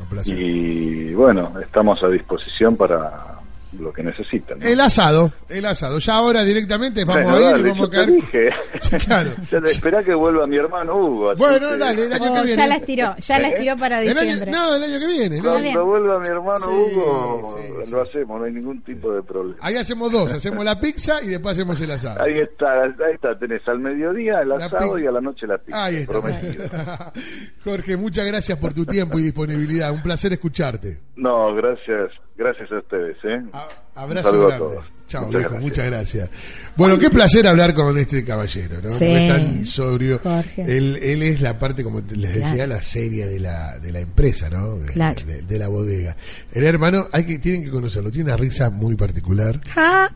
Un 0.00 0.06
placer. 0.08 0.36
y 0.36 1.14
bueno, 1.14 1.52
estamos 1.60 2.02
a 2.02 2.08
disposición 2.08 2.76
para 2.76 3.36
lo 3.78 3.92
que 3.92 4.02
necesiten. 4.02 4.58
¿no? 4.58 4.64
El 4.66 4.80
asado, 4.80 5.32
el 5.48 5.66
asado. 5.66 5.98
Ya 5.98 6.14
ahora 6.14 6.44
directamente 6.44 7.04
vamos 7.04 7.24
Bueno, 7.24 7.36
a 7.36 7.40
ir 7.40 7.46
dale, 7.52 7.68
y 7.68 7.70
vamos 7.72 7.88
a 7.88 7.90
caer. 7.90 8.12
dije. 8.12 8.50
Sí, 8.80 8.96
claro. 8.98 9.30
Ya 9.50 9.58
Esperá 9.58 10.02
que 10.02 10.14
vuelva 10.14 10.46
mi 10.46 10.56
hermano 10.56 10.96
Hugo. 10.96 11.34
Bueno, 11.36 11.68
que 11.70 11.76
dale, 11.78 12.06
el 12.06 12.12
año 12.12 12.22
que 12.24 12.28
Oh, 12.30 12.42
viene. 12.42 12.56
ya 12.56 12.66
la 12.66 12.74
estiró, 12.76 13.16
ya 13.18 13.38
la 13.38 13.48
¿Eh? 13.48 13.52
estiró 13.52 13.76
para 13.78 14.02
El 14.02 14.08
año- 14.10 14.20
diciembre. 14.20 14.50
no, 14.52 14.74
el 14.76 14.82
año 14.84 14.98
que 15.00 15.06
viene. 15.08 15.40
Cuando 15.42 15.84
vuelva 15.86 16.18
mi 16.20 16.26
hermano 16.28 16.66
Sí, 16.66 16.74
Hugo, 16.94 17.56
sí, 17.58 17.84
sí. 17.84 17.90
lo 17.90 18.02
hacemos, 18.02 18.38
no 18.40 18.44
hay 18.46 18.52
ningún 18.52 18.82
tipo 18.82 19.12
de 19.12 19.22
problema. 19.22 19.58
Ahí 19.60 19.76
hacemos 19.76 20.12
dos, 20.12 20.32
hacemos 20.32 20.64
la 20.64 20.78
pizza 20.80 21.22
y 21.22 21.26
después 21.28 21.54
hacemos 21.54 21.80
el 21.80 21.90
asado. 21.90 22.22
Ahí 22.22 22.38
está, 22.40 22.82
ahí 22.82 23.14
está, 23.14 23.38
tenés 23.38 23.66
al 23.68 23.78
mediodía 23.80 24.40
el 24.40 24.48
La 24.50 24.56
asado 24.56 24.98
y 24.98 25.06
a 25.06 25.10
la 25.10 25.20
noche 25.20 25.46
la 25.46 25.58
pizza. 25.58 25.84
Ahí 25.84 25.96
está. 25.96 26.12
prometido. 26.12 26.64
Jorge, 27.64 27.96
muchas 27.96 28.26
gracias 28.26 28.58
por 28.58 28.72
tu 28.72 28.84
tiempo 28.86 29.18
y 29.18 29.22
disponibilidad. 29.22 29.90
Un 29.92 30.02
placer 30.02 30.32
escucharte. 30.32 31.00
No, 31.16 31.54
gracias, 31.54 32.12
gracias 32.36 32.70
a 32.72 32.78
ustedes, 32.78 33.16
¿eh? 33.24 33.42
A- 33.52 33.68
abrazo 33.94 34.28
a 34.28 34.32
grande. 34.48 34.58
todos. 34.58 34.86
Chao, 35.08 35.26
Muchas 35.26 35.38
viejo, 35.38 35.50
gracias. 35.50 35.62
muchas 35.62 35.86
gracias. 35.86 36.30
Bueno, 36.76 36.98
qué 36.98 37.10
placer 37.10 37.46
hablar 37.46 37.74
con 37.74 37.96
este 37.96 38.24
caballero, 38.24 38.82
¿no? 38.82 38.90
Sí, 38.90 38.96
Porque 38.98 39.26
es 39.26 39.32
tan 39.32 39.64
sobrio. 39.66 40.20
Jorge. 40.20 40.62
Él, 40.62 40.98
él 41.00 41.22
es 41.22 41.40
la 41.40 41.56
parte, 41.58 41.84
como 41.84 42.02
te- 42.02 42.16
les 42.16 42.34
decía, 42.34 42.54
Claro. 42.54 42.74
la 42.74 42.82
seria 42.82 43.26
de 43.28 43.38
la, 43.38 43.78
de 43.78 43.92
la 43.92 44.00
empresa, 44.00 44.50
¿no? 44.50 44.74
De, 44.76 44.86
Claro. 44.92 45.24
de- 45.24 45.42
de 45.42 45.58
la 45.60 45.68
bodega. 45.68 46.16
El 46.52 46.64
hermano, 46.64 47.06
hay 47.12 47.24
que, 47.24 47.38
tienen 47.38 47.62
que 47.62 47.70
conocerlo, 47.70 48.10
tiene 48.10 48.30
una 48.30 48.36
risa 48.36 48.68
muy 48.70 48.96
particular. 48.96 49.60
Ah, 49.76 50.08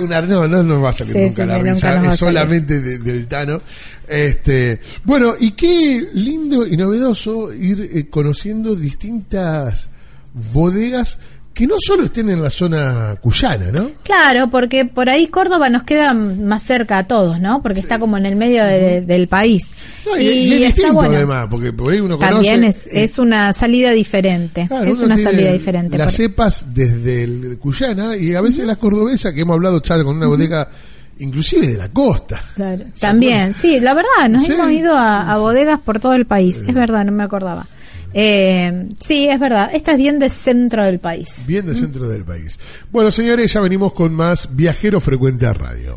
Una, 0.00 0.20
no, 0.20 0.46
no 0.46 0.62
nos 0.62 0.82
va 0.84 0.90
a 0.90 0.92
salir 0.92 1.12
Sí, 1.14 1.20
nunca 1.20 1.42
sí, 1.42 1.48
la 1.48 1.58
nunca 1.58 1.72
risa, 1.72 2.04
es 2.12 2.16
solamente 2.18 2.80
de- 2.80 2.98
del 2.98 3.26
Tano. 3.26 3.60
Este, 4.06 4.78
bueno, 5.04 5.34
y 5.38 5.52
qué 5.52 6.08
lindo 6.14 6.64
y 6.66 6.76
novedoso 6.76 7.52
ir 7.52 7.88
eh, 7.92 8.08
conociendo 8.08 8.76
distintas 8.76 9.88
bodegas 10.34 11.18
que 11.54 11.66
no 11.66 11.74
solo 11.84 12.04
estén 12.04 12.30
en 12.30 12.40
la 12.40 12.50
zona 12.50 13.16
cuyana, 13.20 13.72
¿no? 13.72 13.90
claro, 14.04 14.46
porque 14.46 14.84
por 14.84 15.08
ahí 15.10 15.26
Córdoba 15.26 15.68
nos 15.68 15.82
queda 15.82 16.14
más 16.14 16.62
cerca 16.62 16.98
a 16.98 17.08
todos, 17.08 17.40
¿no? 17.40 17.62
Porque 17.62 17.80
está 17.80 17.98
como 17.98 18.16
en 18.16 18.26
el 18.26 18.36
medio 18.36 18.62
de- 18.62 19.00
del 19.00 19.26
país. 19.26 19.66
No, 20.06 20.16
y, 20.16 20.22
y 20.28 20.52
es 20.62 20.76
distinto 20.76 20.94
bueno. 20.94 21.16
además, 21.16 21.48
porque 21.50 21.72
por 21.72 21.92
ahí 21.92 21.98
uno 21.98 22.16
También 22.16 22.60
conoce. 22.60 22.68
es, 22.68 22.86
eh, 22.86 23.02
es 23.02 23.18
una 23.18 23.52
salida 23.52 23.90
diferente. 23.90 24.66
claro, 24.68 24.88
es 24.92 25.00
una 25.00 25.16
salida 25.18 25.50
diferente. 25.50 25.98
Las 25.98 26.14
cepas 26.14 26.66
desde 26.72 27.24
el 27.24 27.58
cuyana 27.58 28.16
y 28.16 28.36
a 28.36 28.40
veces 28.40 28.64
las 28.64 28.76
cordobesas, 28.76 29.32
que 29.32 29.40
hemos 29.40 29.54
hablado 29.54 29.82
ya 29.82 29.96
con 30.04 30.16
una 30.16 30.28
bodega, 30.28 30.70
inclusive 31.18 31.66
de 31.66 31.76
la 31.76 31.88
costa. 31.88 32.40
Claro. 32.54 32.84
También, 33.00 33.52
sí, 33.52 33.80
la 33.80 33.94
verdad, 33.94 34.28
nos 34.30 34.44
Sí, 34.44 34.52
hemos 34.52 34.70
ido 34.70 34.94
a, 34.94 35.28
a 35.32 35.38
bodegas 35.38 35.80
por 35.80 35.98
todo 35.98 36.14
el 36.14 36.24
país. 36.24 36.62
Es 36.64 36.72
verdad, 36.72 37.04
no 37.04 37.10
me 37.10 37.24
acordaba. 37.24 37.66
Eh, 38.14 38.88
sí, 39.00 39.28
es 39.28 39.38
verdad. 39.38 39.70
Esta 39.72 39.92
es 39.92 39.98
bien 39.98 40.18
de 40.18 40.30
centro 40.30 40.84
del 40.84 40.98
país. 40.98 41.44
Bien 41.46 41.66
del 41.66 41.76
centro 41.76 42.08
del 42.08 42.24
país. 42.24 42.58
Bueno, 42.90 43.10
señores, 43.10 43.52
ya 43.52 43.60
venimos 43.60 43.92
con 43.92 44.14
más 44.14 44.54
Viajero 44.56 45.00
Frecuente 45.00 45.46
a 45.46 45.52
Radio. 45.52 45.94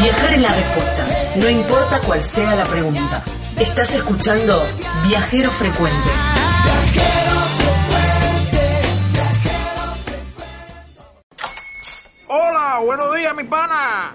Viajar 0.00 0.34
es 0.34 0.40
la 0.40 0.54
respuesta, 0.54 1.06
no 1.36 1.50
importa 1.50 2.00
cuál 2.06 2.22
sea 2.22 2.56
la 2.56 2.64
pregunta. 2.64 3.22
Estás 3.58 3.94
escuchando 3.94 4.66
Viajero 5.06 5.50
Frecuente. 5.50 6.08
Hola, 12.28 12.80
buenos 12.82 13.14
días, 13.16 13.34
mi 13.34 13.44
pana. 13.44 14.14